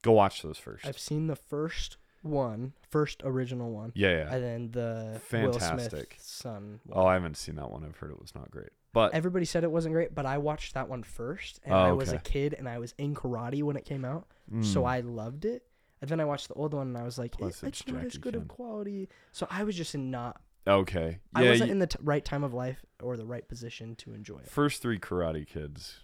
go 0.02 0.12
watch 0.12 0.42
those 0.42 0.58
1st 0.58 0.86
I've 0.86 0.98
seen 0.98 1.26
the 1.26 1.36
first 1.36 1.96
one, 2.22 2.72
first 2.88 3.20
original 3.24 3.70
one, 3.72 3.92
yeah, 3.94 4.10
yeah. 4.10 4.34
and 4.34 4.42
then 4.44 4.70
the 4.70 5.20
Will 5.32 5.52
Fantastic. 5.52 6.14
Smith 6.14 6.22
son. 6.22 6.80
Oh, 6.92 7.04
I 7.04 7.14
haven't 7.14 7.36
seen 7.36 7.56
that 7.56 7.70
one. 7.70 7.84
I've 7.84 7.96
heard 7.96 8.10
it 8.10 8.20
was 8.20 8.34
not 8.34 8.50
great. 8.50 8.70
But 8.92 9.14
everybody 9.14 9.44
said 9.44 9.64
it 9.64 9.70
wasn't 9.70 9.94
great, 9.94 10.14
but 10.14 10.26
I 10.26 10.38
watched 10.38 10.74
that 10.74 10.88
one 10.88 11.02
first, 11.02 11.60
and 11.64 11.74
Oh, 11.74 11.78
I 11.78 11.92
was 11.92 12.12
a 12.12 12.18
kid, 12.18 12.54
and 12.54 12.68
I 12.68 12.78
was 12.78 12.94
in 12.98 13.14
karate 13.14 13.62
when 13.62 13.76
it 13.76 13.84
came 13.84 14.04
out, 14.04 14.26
so 14.60 14.82
mm, 14.82 14.88
I 14.88 15.00
loved 15.00 15.44
it. 15.44 15.64
And 16.00 16.10
then 16.10 16.20
I 16.20 16.24
watched 16.24 16.48
the 16.48 16.54
old 16.54 16.74
one, 16.74 16.88
and 16.88 16.98
I 16.98 17.04
was 17.04 17.16
like, 17.16 17.32
Plus 17.32 17.62
"Eh, 17.62 17.68
it's 17.68 17.80
it's 17.80 17.88
not 17.88 18.04
as 18.04 18.18
good 18.18 18.34
of 18.34 18.48
quality. 18.48 19.08
So 19.30 19.46
I 19.50 19.64
was 19.64 19.76
just 19.76 19.94
in 19.94 20.10
not. 20.10 20.40
Okay. 20.66 21.18
I 21.34 21.42
Yeah, 21.42 21.50
wasn't 21.50 21.70
in 21.70 21.78
the 21.78 21.86
t- 21.86 21.98
right 22.02 22.24
time 22.24 22.44
of 22.44 22.52
life 22.54 22.84
or 23.02 23.16
the 23.16 23.26
right 23.26 23.46
position 23.48 23.94
to 23.96 24.12
enjoy 24.14 24.38
it. 24.38 24.48
first 24.48 24.82
three 24.82 24.98
Karate 24.98 25.46
Kids, 25.46 26.00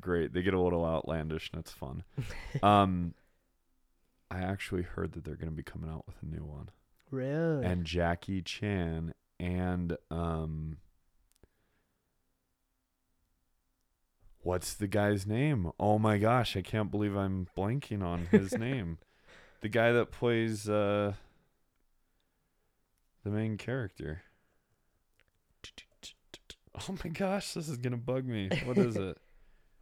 great. 0.00 0.32
They 0.32 0.42
get 0.42 0.54
a 0.54 0.60
little 0.60 0.84
outlandish 0.84 1.50
and 1.52 1.60
it's 1.60 1.72
fun. 1.72 2.04
um, 2.62 3.14
I 4.30 4.40
actually 4.40 4.82
heard 4.82 5.12
that 5.12 5.24
they're 5.24 5.36
going 5.36 5.50
to 5.50 5.56
be 5.56 5.62
coming 5.62 5.90
out 5.90 6.04
with 6.06 6.16
a 6.22 6.26
new 6.26 6.44
one, 6.44 6.70
really? 7.10 7.64
and 7.66 7.84
Jackie 7.84 8.40
Chan 8.42 9.12
and 9.38 9.96
um, 10.10 10.78
what's 14.42 14.74
the 14.74 14.86
guy's 14.86 15.26
name? 15.26 15.70
Oh 15.78 15.98
my 15.98 16.18
gosh, 16.18 16.56
I 16.56 16.62
can't 16.62 16.90
believe 16.90 17.16
I'm 17.16 17.48
blanking 17.56 18.02
on 18.02 18.26
his 18.30 18.52
name. 18.58 18.98
The 19.60 19.68
guy 19.68 19.92
that 19.92 20.10
plays 20.10 20.68
uh 20.68 21.14
the 23.24 23.30
main 23.30 23.56
character. 23.56 24.22
Oh 26.88 26.96
my 27.04 27.10
gosh, 27.10 27.52
this 27.52 27.68
is 27.68 27.76
gonna 27.76 27.98
bug 27.98 28.24
me. 28.24 28.48
What 28.64 28.78
is 28.78 28.96
it? 28.96 29.18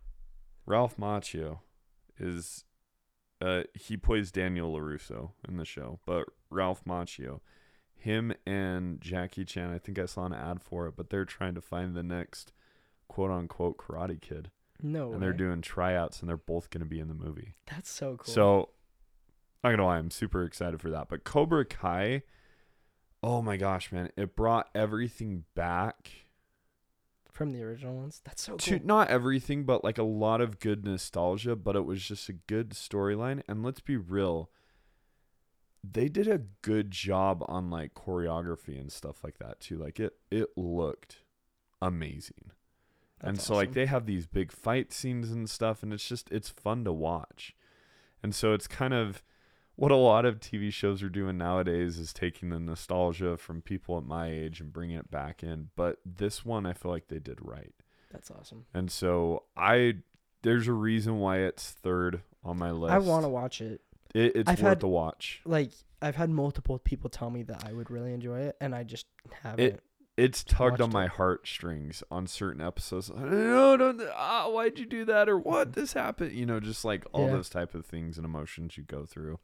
Ralph 0.66 0.96
Macchio 0.96 1.60
is 2.18 2.64
uh 3.40 3.62
he 3.74 3.96
plays 3.96 4.32
Daniel 4.32 4.74
LaRusso 4.74 5.30
in 5.48 5.56
the 5.56 5.64
show, 5.64 6.00
but 6.04 6.26
Ralph 6.50 6.84
Macchio, 6.84 7.40
him 7.94 8.32
and 8.44 9.00
Jackie 9.00 9.44
Chan, 9.44 9.70
I 9.72 9.78
think 9.78 10.00
I 10.00 10.06
saw 10.06 10.26
an 10.26 10.32
ad 10.34 10.62
for 10.62 10.88
it, 10.88 10.94
but 10.96 11.10
they're 11.10 11.24
trying 11.24 11.54
to 11.54 11.60
find 11.60 11.94
the 11.94 12.02
next 12.02 12.52
quote 13.06 13.30
unquote 13.30 13.76
karate 13.78 14.20
kid. 14.20 14.50
no, 14.82 15.12
and 15.12 15.22
they're 15.22 15.30
way. 15.30 15.36
doing 15.36 15.60
tryouts 15.62 16.18
and 16.20 16.28
they're 16.28 16.36
both 16.36 16.70
gonna 16.70 16.84
be 16.86 16.98
in 16.98 17.06
the 17.06 17.14
movie. 17.14 17.54
That's 17.66 17.88
so 17.90 18.16
cool. 18.16 18.34
So 18.34 18.68
not 19.62 19.70
gonna 19.70 19.86
lie, 19.86 19.98
I'm 19.98 20.10
super 20.10 20.42
excited 20.42 20.80
for 20.80 20.90
that. 20.90 21.08
But 21.08 21.22
Cobra 21.22 21.64
Kai, 21.64 22.22
oh 23.22 23.42
my 23.42 23.56
gosh, 23.56 23.92
man, 23.92 24.10
it 24.16 24.34
brought 24.36 24.68
everything 24.74 25.44
back 25.54 26.10
from 27.30 27.52
the 27.52 27.62
original 27.62 27.96
ones, 27.96 28.20
that's 28.24 28.42
so 28.42 28.56
to 28.56 28.78
cool. 28.78 28.86
not 28.86 29.08
everything, 29.08 29.64
but 29.64 29.82
like 29.84 29.98
a 29.98 30.02
lot 30.02 30.40
of 30.40 30.58
good 30.60 30.84
nostalgia. 30.84 31.56
But 31.56 31.76
it 31.76 31.84
was 31.84 32.02
just 32.06 32.28
a 32.28 32.34
good 32.34 32.70
storyline. 32.70 33.42
And 33.48 33.62
let's 33.62 33.80
be 33.80 33.96
real, 33.96 34.50
they 35.82 36.08
did 36.08 36.28
a 36.28 36.42
good 36.62 36.90
job 36.90 37.42
on 37.48 37.70
like 37.70 37.94
choreography 37.94 38.78
and 38.78 38.92
stuff 38.92 39.24
like 39.24 39.38
that 39.38 39.60
too. 39.60 39.78
Like 39.78 39.98
it, 40.00 40.14
it 40.30 40.50
looked 40.56 41.18
amazing. 41.80 42.50
and 43.22 43.36
That's 43.36 43.46
so 43.46 43.54
like 43.54 43.72
they 43.72 43.86
have 43.86 44.06
these 44.06 44.26
big 44.26 44.52
fight 44.52 44.92
scenes 44.92 45.30
and 45.30 45.48
stuff 45.48 45.82
and 45.82 45.92
it's 45.92 46.06
just 46.06 46.30
it's 46.30 46.48
fun 46.50 46.84
to 46.84 46.92
watch 46.92 47.54
and 48.22 48.34
so 48.34 48.52
it's 48.52 48.66
kind 48.66 48.92
of 48.92 49.22
what 49.80 49.90
a 49.90 49.96
lot 49.96 50.24
of 50.26 50.38
tv 50.40 50.72
shows 50.72 51.02
are 51.02 51.08
doing 51.08 51.38
nowadays 51.38 51.98
is 51.98 52.12
taking 52.12 52.50
the 52.50 52.60
nostalgia 52.60 53.36
from 53.36 53.62
people 53.62 53.96
at 53.96 54.04
my 54.04 54.30
age 54.30 54.60
and 54.60 54.72
bringing 54.72 54.96
it 54.96 55.10
back 55.10 55.42
in 55.42 55.68
but 55.76 55.98
this 56.04 56.44
one 56.44 56.66
i 56.66 56.72
feel 56.72 56.90
like 56.90 57.08
they 57.08 57.18
did 57.18 57.38
right 57.40 57.72
That's 58.12 58.30
awesome. 58.30 58.66
and 58.74 58.90
so 58.90 59.44
i 59.56 59.94
there's 60.42 60.68
a 60.68 60.72
reason 60.72 61.18
why 61.18 61.38
it's 61.38 61.70
third 61.70 62.22
on 62.42 62.58
my 62.58 62.70
list. 62.70 62.92
I 62.94 62.98
want 62.98 63.24
to 63.24 63.28
watch 63.28 63.60
it. 63.60 63.82
It, 64.14 64.34
it's 64.36 64.48
I've 64.48 64.62
worth 64.62 64.68
had- 64.70 64.80
the 64.80 64.88
watch. 64.88 65.42
Like 65.44 65.70
I've 66.00 66.16
had 66.16 66.30
multiple 66.30 66.78
people 66.78 67.10
tell 67.10 67.28
me 67.28 67.42
that 67.42 67.64
I 67.68 67.74
would 67.74 67.90
really 67.90 68.14
enjoy 68.14 68.40
it, 68.40 68.56
and 68.58 68.74
I 68.74 68.82
just 68.84 69.04
haven't. 69.42 69.60
It, 69.60 69.80
It's 70.16 70.42
tugged 70.42 70.80
on 70.80 70.90
my 70.92 71.04
it. 71.04 71.10
heartstrings 71.10 72.02
on 72.10 72.26
certain 72.26 72.62
episodes. 72.62 73.10
No, 73.14 73.76
don't. 73.76 74.00
Ah, 74.14 74.48
why'd 74.48 74.78
you 74.78 74.86
do 74.86 75.04
that? 75.04 75.28
Or 75.28 75.36
what? 75.38 75.74
This 75.74 75.92
happened. 75.92 76.32
You 76.32 76.46
know, 76.46 76.58
just 76.58 76.86
like 76.86 77.04
all 77.12 77.26
Yeah. 77.26 77.32
those 77.32 77.50
type 77.50 77.74
of 77.74 77.84
things 77.84 78.16
and 78.16 78.24
emotions 78.24 78.78
you 78.78 78.82
go 78.82 79.04
through. 79.04 79.38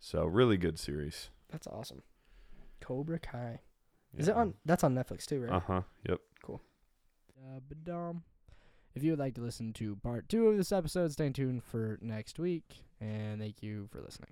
So 0.00 0.24
really 0.24 0.56
good 0.56 0.78
series. 0.78 1.30
That's 1.50 1.66
awesome. 1.66 2.02
Cobra 2.80 3.18
Kai. 3.18 3.60
Is 4.16 4.28
it 4.28 4.34
on? 4.36 4.54
That's 4.64 4.84
on 4.84 4.94
Netflix 4.94 5.26
too, 5.26 5.42
right? 5.42 5.52
Uh 5.52 5.60
huh. 5.60 5.82
Yep. 6.08 6.20
Cool. 6.42 6.60
Uh, 7.38 7.60
but, 7.68 7.92
um, 7.92 8.22
if 8.94 9.02
you 9.04 9.10
would 9.12 9.18
like 9.18 9.34
to 9.34 9.40
listen 9.40 9.72
to 9.74 9.96
part 9.96 10.28
two 10.28 10.48
of 10.48 10.56
this 10.56 10.72
episode, 10.72 11.12
stay 11.12 11.30
tuned 11.30 11.62
for 11.62 11.98
next 12.00 12.38
week. 12.38 12.84
And 13.00 13.40
thank 13.40 13.62
you 13.62 13.88
for 13.92 14.00
listening. 14.00 14.30